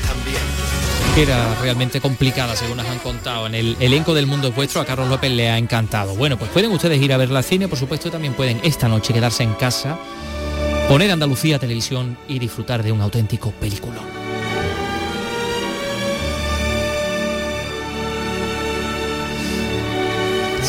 [1.21, 3.47] era realmente complicada, según nos han contado.
[3.47, 6.15] En el elenco del mundo es vuestro, a Carlos López le ha encantado.
[6.15, 9.13] Bueno, pues pueden ustedes ir a ver la cine, por supuesto, también pueden esta noche
[9.13, 9.97] quedarse en casa,
[10.87, 14.18] poner Andalucía Televisión y disfrutar de un auténtico película.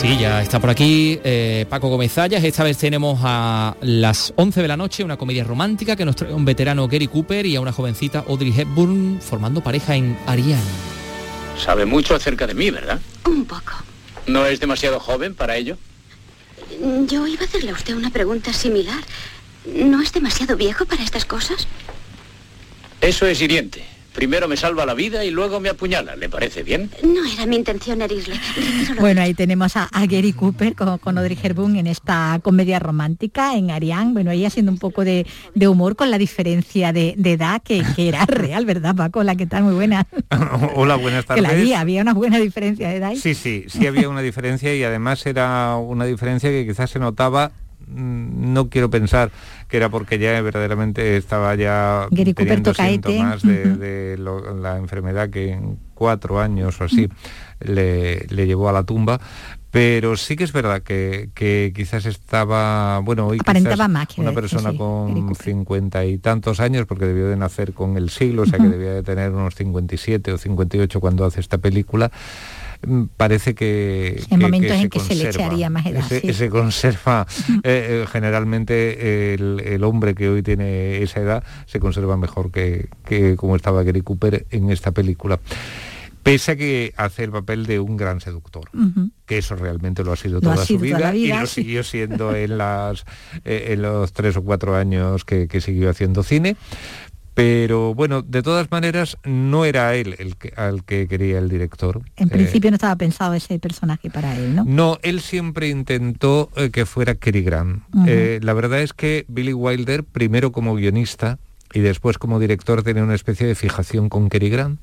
[0.00, 4.68] Sí, ya está por aquí eh, Paco Gómez Esta vez tenemos a las 11 de
[4.68, 7.70] la noche una comedia romántica que nos trae un veterano Gary Cooper y a una
[7.70, 10.62] jovencita Audrey Hepburn formando pareja en Ariane.
[11.62, 12.98] Sabe mucho acerca de mí, ¿verdad?
[13.26, 13.72] Un poco.
[14.26, 15.76] ¿No es demasiado joven para ello?
[17.06, 19.04] Yo iba a hacerle a usted una pregunta similar.
[19.66, 21.68] ¿No es demasiado viejo para estas cosas?
[23.02, 23.84] Eso es hiriente.
[24.14, 26.16] Primero me salva la vida y luego me apuñala.
[26.16, 26.90] ¿Le parece bien?
[27.02, 28.34] No era mi intención herirle.
[29.00, 33.54] Bueno, ahí tenemos a, a Gary Cooper con, con Audrey Hepburn en esta comedia romántica,
[33.56, 37.32] en Ariane, bueno, ella haciendo un poco de, de humor con la diferencia de, de
[37.32, 39.22] edad que, que era real, ¿verdad, Paco?
[39.22, 40.06] La que está muy buena.
[40.74, 41.62] Hola, buenas Que la tardes.
[41.62, 43.10] había, había una buena diferencia de edad.
[43.10, 43.16] ahí.
[43.16, 47.52] Sí, sí, sí había una diferencia y además era una diferencia que quizás se notaba,
[47.94, 49.30] no quiero pensar
[49.68, 53.08] que era porque ya verdaderamente estaba ya Cooper teniendo tocaete.
[53.08, 53.78] síntomas de, Ujú.
[53.78, 57.08] de lo- la enfermedad que en cuatro años o así
[57.60, 59.20] le, le llevó a la tumba.
[59.72, 64.30] Pero sí que es verdad que, que quizás estaba, bueno, hoy Aparentaba quizás que una
[64.30, 68.42] este, persona sí, con cincuenta y tantos años, porque debió de nacer con el siglo,
[68.42, 72.59] o sea que debía de tener unos 57 o 58 cuando hace esta película, mm,
[73.16, 74.22] parece que...
[74.30, 76.32] En que- momentos que en que se le echaría más edad, Se, sí.
[76.32, 77.26] se conserva,
[77.62, 82.88] eh, eh, generalmente el, el hombre que hoy tiene esa edad se conserva mejor que,
[83.04, 85.38] que como estaba Gary Cooper en esta película.
[86.22, 88.68] Pese a que hace el papel de un gran seductor
[89.24, 91.62] que eso realmente lo ha sido Lo ha toda su toda vida, y lo sí.
[91.62, 93.04] siguió siendo en las
[93.46, 96.56] eh, en los tres o cuatro años que, que siguió haciendo cine
[97.40, 102.00] pero bueno de todas maneras no era él el que, al que quería el director
[102.16, 104.64] En Eh, principio no estaba pensado ese personaje para él, ¿no?
[104.64, 107.82] no, él siempre intentó eh, que fuera Cary Grant.
[108.06, 111.38] Eh, la verdad es que Billy Wilder, primero como guionista
[111.72, 114.80] y después como director, tenía una especie de fijación con Cary Grant.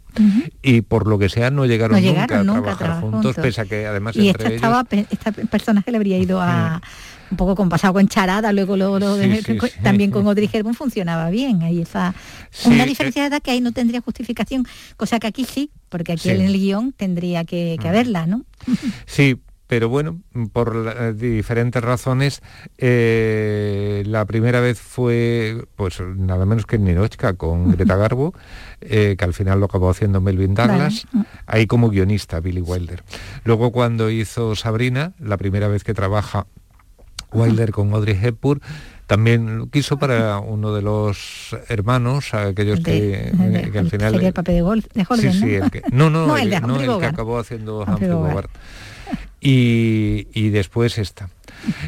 [0.62, 3.44] Y por lo que sea, no llegaron, No llegaron nunca, nunca a trabajar juntos, juntos.
[3.44, 6.82] pese a que además y entre esta estaba, pe- este personaje le habría ido a
[7.32, 8.76] un poco con pasado con charada, luego
[9.22, 9.58] Sí, sí.
[9.84, 11.62] también con Audrey Hepburn funcionaba bien.
[11.64, 12.14] Ahí esa
[12.66, 12.88] una eh.
[12.88, 14.66] diferencia de edad que ahí no tendría justificación,
[14.96, 18.46] cosa que aquí sí, porque aquí en el guion tendría que, que haberla, ¿no?
[19.06, 20.22] Sí, pero bueno,
[20.54, 22.42] por la- diferentes razones,
[22.78, 28.34] eh, la primera vez fue, pues nada menos que en Ninochka con Greta Garbo,
[28.80, 31.06] eh, que al final lo acabó haciendo Melvin Douglas,
[31.46, 33.04] ahí como guionista Billy Wilder.
[33.44, 36.48] Luego cuando hizo Sabrina, la primera vez que trabaja
[37.32, 38.62] Wilder con Audrey Hepburn,
[39.06, 44.14] también lo quiso para uno de los hermanos, aquellos que, De- que al final...
[44.14, 45.46] sería el papel de, Gol, de Jordan, Sí, ¿no?
[45.48, 47.84] sí, el que, no, no, No, el el, de no, Humphrey el que acabó haciendo
[47.88, 48.50] Humphrey Bogart.
[49.42, 51.30] Y, y después esta.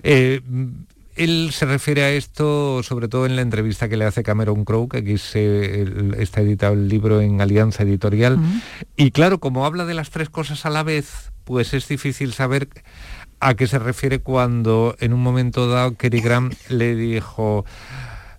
[0.04, 0.42] Eh,
[1.16, 4.88] él se refiere a esto sobre todo en la entrevista que le hace Cameron Crowe,
[4.88, 8.40] que aquí se, el- está editado el libro en Alianza Editorial.
[8.96, 12.70] Y claro, como habla de las tres cosas a la vez, pues es difícil saber
[13.40, 17.66] a qué se refiere cuando en un momento dado Cary Grant le dijo...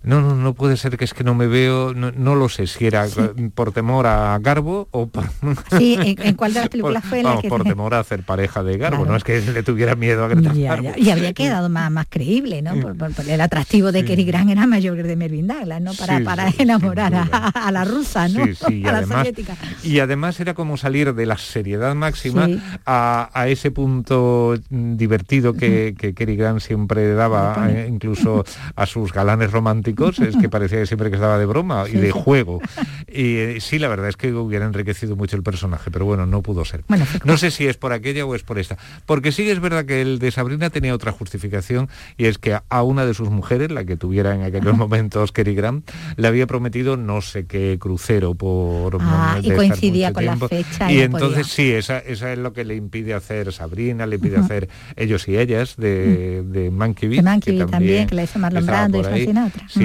[0.03, 2.65] No, no, no puede ser que es que no me veo, no, no lo sé
[2.65, 3.05] si era
[3.53, 5.25] por temor a Garbo o por,
[5.77, 7.99] Sí, ¿en, en cuál de las películas por, fue la vamos, que por temor a
[7.99, 9.11] hacer pareja de Garbo, Claro.
[9.11, 10.89] no es que le tuviera miedo a Greta Ya, Garbo.
[10.95, 10.97] ya.
[10.97, 12.73] Y habría quedado más, más creíble, ¿no?
[12.79, 15.93] Por, por- por el atractivo de Cary Grant era mayor que de Melvin Douglas, ¿no?
[15.93, 18.43] Para, Sí, para sí, enamorar a, a la rusa, ¿no?
[18.45, 19.55] Sí, sí, y a la además, soviética.
[19.83, 22.59] y además era como salir de la seriedad máxima Sí.
[22.87, 28.43] a, a ese punto divertido que, que Grant siempre daba, eh, incluso
[28.75, 32.11] a sus galanes románticos, es que parecía que siempre que estaba de broma y de
[32.11, 32.59] juego.
[33.07, 36.41] Y eh, sí, la verdad es que hubiera enriquecido mucho el personaje, pero bueno, no
[36.41, 36.83] pudo ser.
[36.87, 38.77] Bueno, no sé si es por aquella o es por esta.
[39.05, 42.83] Porque sí es verdad que el de Sabrina tenía otra justificación y es que a-
[42.83, 46.97] una de sus mujeres, la que tuviera en aquellos momentos Cary Grant, le había prometido
[46.97, 50.47] no sé qué crucero por Ah, y coincidía con la tiempo.
[50.47, 51.43] fecha Y, entonces podía.
[51.43, 55.37] sí, esa, esa es lo que le impide hacer Sabrina, le impide hacer ellos y
[55.37, 57.21] ellas de, Beat, De Monkey que
[57.57, 59.23] Beat también, que la hizo Marlon estaba Brando y por ahí.
[59.23, 59.67] Frank Sinatra.
[59.69, 59.80] Sí.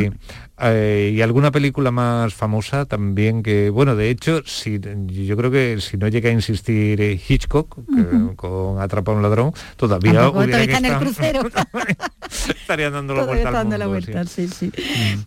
[0.59, 5.79] Eh, y alguna película más famosa también que, bueno, de hecho, si, yo creo que
[5.81, 10.65] si no llega a insistir eh, Hitchcock que- con Atrapa a un ladrón, todavía hubiera
[10.65, 11.51] todavía está en el estado- crucero.
[12.61, 14.49] estarían dando la vuelta al la mundo, vuelta, sí.
[14.49, 14.73] sí, sí.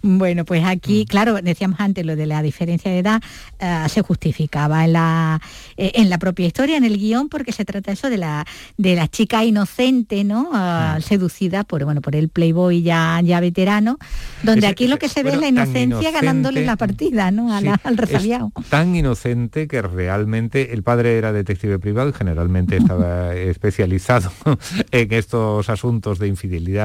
[0.01, 3.21] Bueno, pues aquí, claro, decíamos antes lo de la diferencia de edad,
[3.59, 5.41] eh, se justificaba en la,
[5.77, 8.45] eh, en la propia historia, en el guion, porque se trata eso de la,
[8.77, 10.49] de la chica inocente, ¿no?
[10.53, 13.97] Ah, Seducida por, bueno, por el playboy ya, ya veterano,
[14.43, 17.53] donde aquí lo que se ve es la inocencia ganándole la partida, ¿no?
[17.53, 18.51] A la- Sí, al es resabiado.
[18.69, 24.31] tan inocente que realmente el padre era detective privado y generalmente estaba especializado
[24.91, 26.27] en estos asuntos de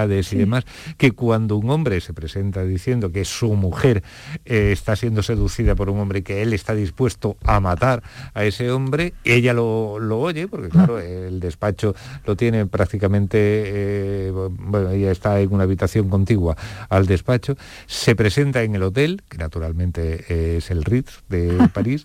[0.04, 0.64] infidelidades y demás,
[0.98, 4.02] que cuando un hombre se presenta diciendo que su mujer
[4.44, 8.02] eh, está siendo seducida por un hombre y que él está dispuesto a matar
[8.34, 11.94] a ese hombre, ella lo, lo oye, porque claro, el despacho
[12.26, 16.56] lo tiene prácticamente, eh, bueno, ella está en una habitación contigua
[16.88, 22.04] al despacho, se presenta en el hotel, que naturalmente eh, es el Ritz de París,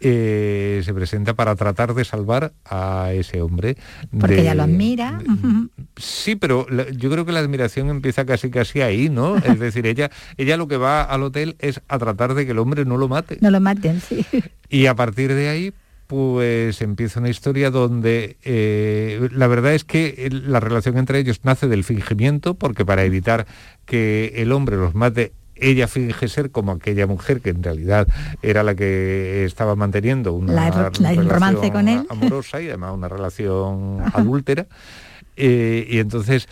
[0.00, 3.76] eh, se presenta para tratar de salvar a ese hombre.
[4.18, 5.20] Porque de- ella lo admira.
[5.96, 9.36] Sí, pero la- yo creo que la admiración admiración empieza casi casi ahí, ¿no?
[9.36, 12.58] Es decir, ella, ella lo que va al hotel es a tratar de que el
[12.58, 13.38] hombre no lo mate.
[13.40, 14.24] No lo maten, sí.
[14.68, 15.72] Y a partir de ahí,
[16.06, 21.68] pues empieza una historia donde eh, la verdad es que la relación entre ellos nace
[21.68, 23.46] del fingimiento, porque para evitar
[23.84, 28.08] que el hombre los mate, ella finge ser como aquella mujer que en realidad
[28.42, 32.06] era la que estaba manteniendo una romance con él.
[32.08, 34.66] amorosa y además una relación adúltera.
[35.36, 36.48] Eh, y entonces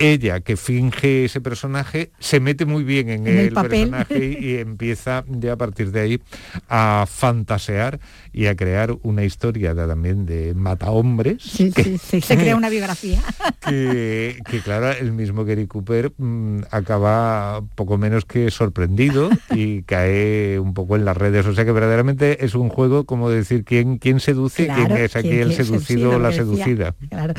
[0.00, 5.52] ella que finge ese personaje se mete muy bien en, el, personaje y, empieza ya
[5.52, 6.20] a partir de ahí
[6.68, 8.00] a fantasear
[8.32, 11.42] y a crear una historia también de mata hombres.
[11.42, 13.20] Sí, sí, se crea una biografía.
[13.60, 20.72] Que, claro, el mismo Gary Cooper mm, acaba poco menos que sorprendido y cae un
[20.72, 21.46] poco en las redes.
[21.46, 25.28] O sea que verdaderamente es un juego como decir quién, quién seduce, quién es aquí
[25.28, 26.94] el seducido o la seducida.
[27.10, 27.34] Claro.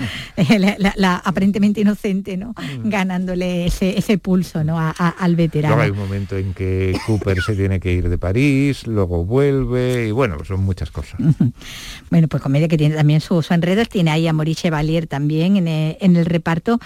[0.95, 2.50] la aparentemente inocente, ¿no?
[2.57, 2.89] Mm.
[2.89, 4.77] ganándole ese, pulso ¿no?
[4.79, 5.75] al veterano.
[5.75, 10.07] Luego hay un momento en que Cooper se tiene que ir de París, luego vuelve
[10.07, 11.19] y bueno, son muchas cosas.
[12.09, 15.57] bueno, pues comedia que tiene también sus su enredos, tiene ahí a Maurice Valier también
[15.57, 15.67] en
[16.15, 16.79] el, reparto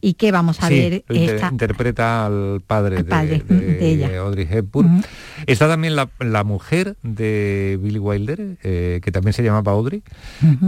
[0.00, 1.04] y que vamos a ver...
[1.08, 5.04] Interpreta al padre, de, Audrey Hepburn.
[5.46, 10.02] Está también la, mujer de Billy Wilder, eh, que también se llamaba Audrey,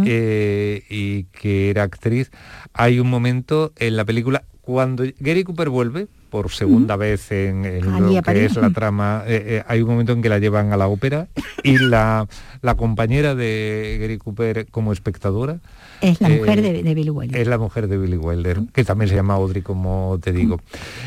[0.04, 2.30] eh, y que era actriz.
[2.74, 8.22] Hay un momento en la película cuando Gary Cooper vuelve por segunda vez en, lo
[8.22, 10.88] que es la trama, eh, eh, hay un momento en que la llevan a la
[10.88, 11.28] ópera
[11.62, 12.26] y la,
[12.62, 15.60] la compañera de Gary Cooper como espectadora
[16.02, 17.40] es la mujer de, Billy Wilder.
[17.40, 20.60] Es la mujer de Billy Wilder, que también se llama Audrey, como te digo.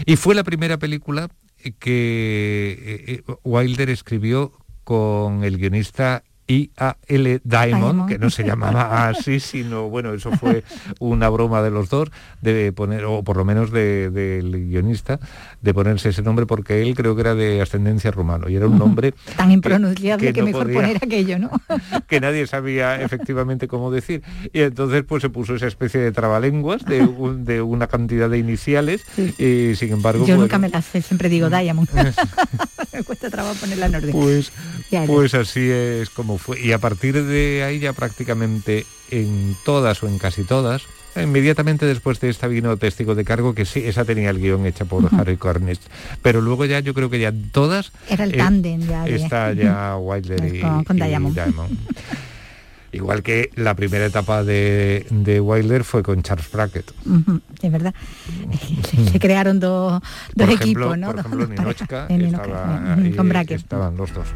[0.05, 1.29] Y fue la primera película
[1.79, 4.53] que eh, Wilder escribió
[4.85, 7.41] con el guionista I.A.L.
[7.43, 10.63] Diamond, que no se llamaba así, sino, bueno, eso fue
[10.99, 12.09] una broma de los dos,
[12.41, 15.19] de poner, o por lo menos del guionista,
[15.61, 18.77] de ponerse ese nombre porque él creo que era de ascendencia rumano y era un
[18.77, 19.13] nombre...
[19.35, 21.49] Tan impronunciable que, mejor poner aquello, ¿no?
[22.07, 24.21] que nadie sabía efectivamente cómo decir.
[24.53, 27.07] Y entonces pues se puso esa especie de trabalenguas de,
[27.39, 30.25] de una cantidad de iniciales y sin embargo...
[30.25, 31.89] Yo nunca me las sé, siempre digo Diamond.
[32.93, 34.11] me cuesta trabajo ponerla en orden.
[34.11, 34.51] Pues,
[35.07, 40.17] pues así es como y a partir de ahí ya prácticamente en todas o en
[40.17, 40.83] casi todas,
[41.15, 44.85] inmediatamente después de esta vino Testigo de Cargo, que sí, esa tenía el guion hecha
[44.85, 45.79] por Harry Cornish,
[46.21, 47.91] pero luego ya yo creo que ya todas...
[48.09, 49.07] Era el tándem ya.
[49.07, 50.61] Está ya Wilder y,
[50.93, 51.37] Diamond.
[52.95, 55.05] Igual que la primera etapa de,
[55.43, 56.91] Wilder fue con Charles Brackett.
[57.61, 57.93] es verdad.
[59.11, 60.01] Se, crearon dos,
[60.37, 61.07] equipos, ¿no?
[61.11, 63.57] Por ejemplo, Ninochka estaba, con Brackett.
[63.57, 64.27] Estaban los dos.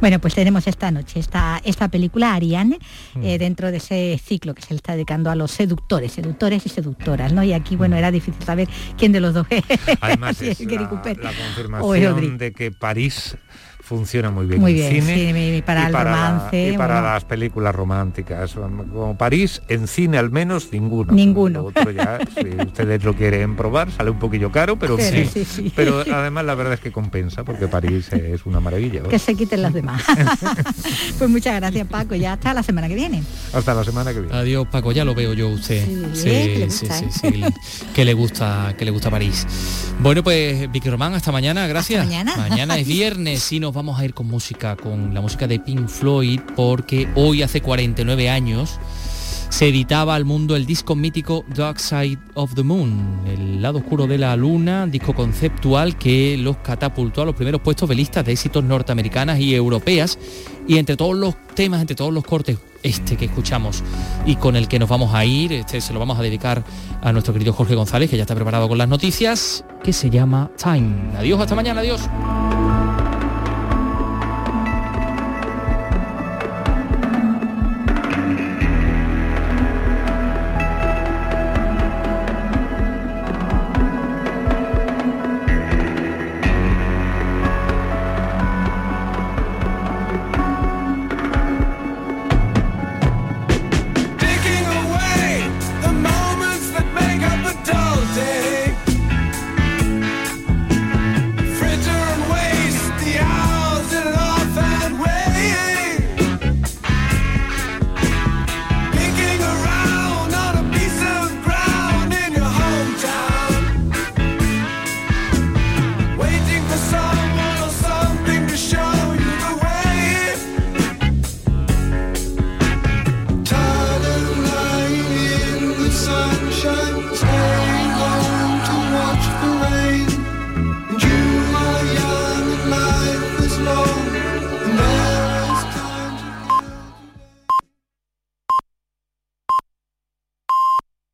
[0.00, 2.78] Bueno, pues tenemos esta noche esta, esta película, Ariane,
[3.22, 6.68] eh, dentro de ese ciclo que se le está dedicando a los seductores, seductores y
[6.68, 7.42] seductoras, ¿no?
[7.42, 8.68] Y aquí, bueno, era difícil saber
[8.98, 9.62] quién de los dos es.
[10.00, 13.36] Además, es la, confirmación de que París
[13.86, 18.54] funciona muy bien muy en cine para el romance y para las películas románticas.
[18.54, 21.12] Como París en cine al menos ninguno.
[21.12, 21.72] Ninguno.
[22.36, 26.74] Si ustedes lo quieren probar sale un poquillo caro pero, sí, pero además la verdad
[26.74, 30.02] es que compensa porque París es una maravilla que se quiten las demás.
[31.18, 32.14] Pues muchas gracias Paco.
[32.14, 33.22] Ya hasta la semana que viene.
[33.52, 34.36] Hasta la semana que viene.
[34.36, 34.92] Adiós Paco.
[34.92, 35.84] Ya lo veo yo usted.
[36.12, 37.50] Sí, sí, sí, ¿eh?
[37.94, 39.46] que le gusta que le gusta París.
[40.00, 42.04] Bueno pues Vicky Román hasta mañana gracias.
[42.04, 42.36] Mañana.
[42.36, 45.86] Mañana es viernes y nos vamos a ir con música, con la música de Pink
[45.88, 48.80] Floyd, porque hoy hace 49 años
[49.50, 54.06] se editaba al mundo el disco mítico Dark Side of the Moon, el lado oscuro
[54.06, 58.32] de la luna, disco conceptual que los catapultó a los primeros puestos de listas de
[58.32, 60.18] éxitos norteamericanas y europeas.
[60.66, 63.84] Y entre todos los temas, entre todos los cortes, este que escuchamos
[64.24, 66.64] y con el que nos vamos a ir, este se lo vamos a dedicar
[67.02, 70.50] a nuestro querido Jorge González, que ya está preparado con las noticias, que se llama
[70.56, 71.16] Time.
[71.18, 72.00] Adiós, hasta mañana, adiós.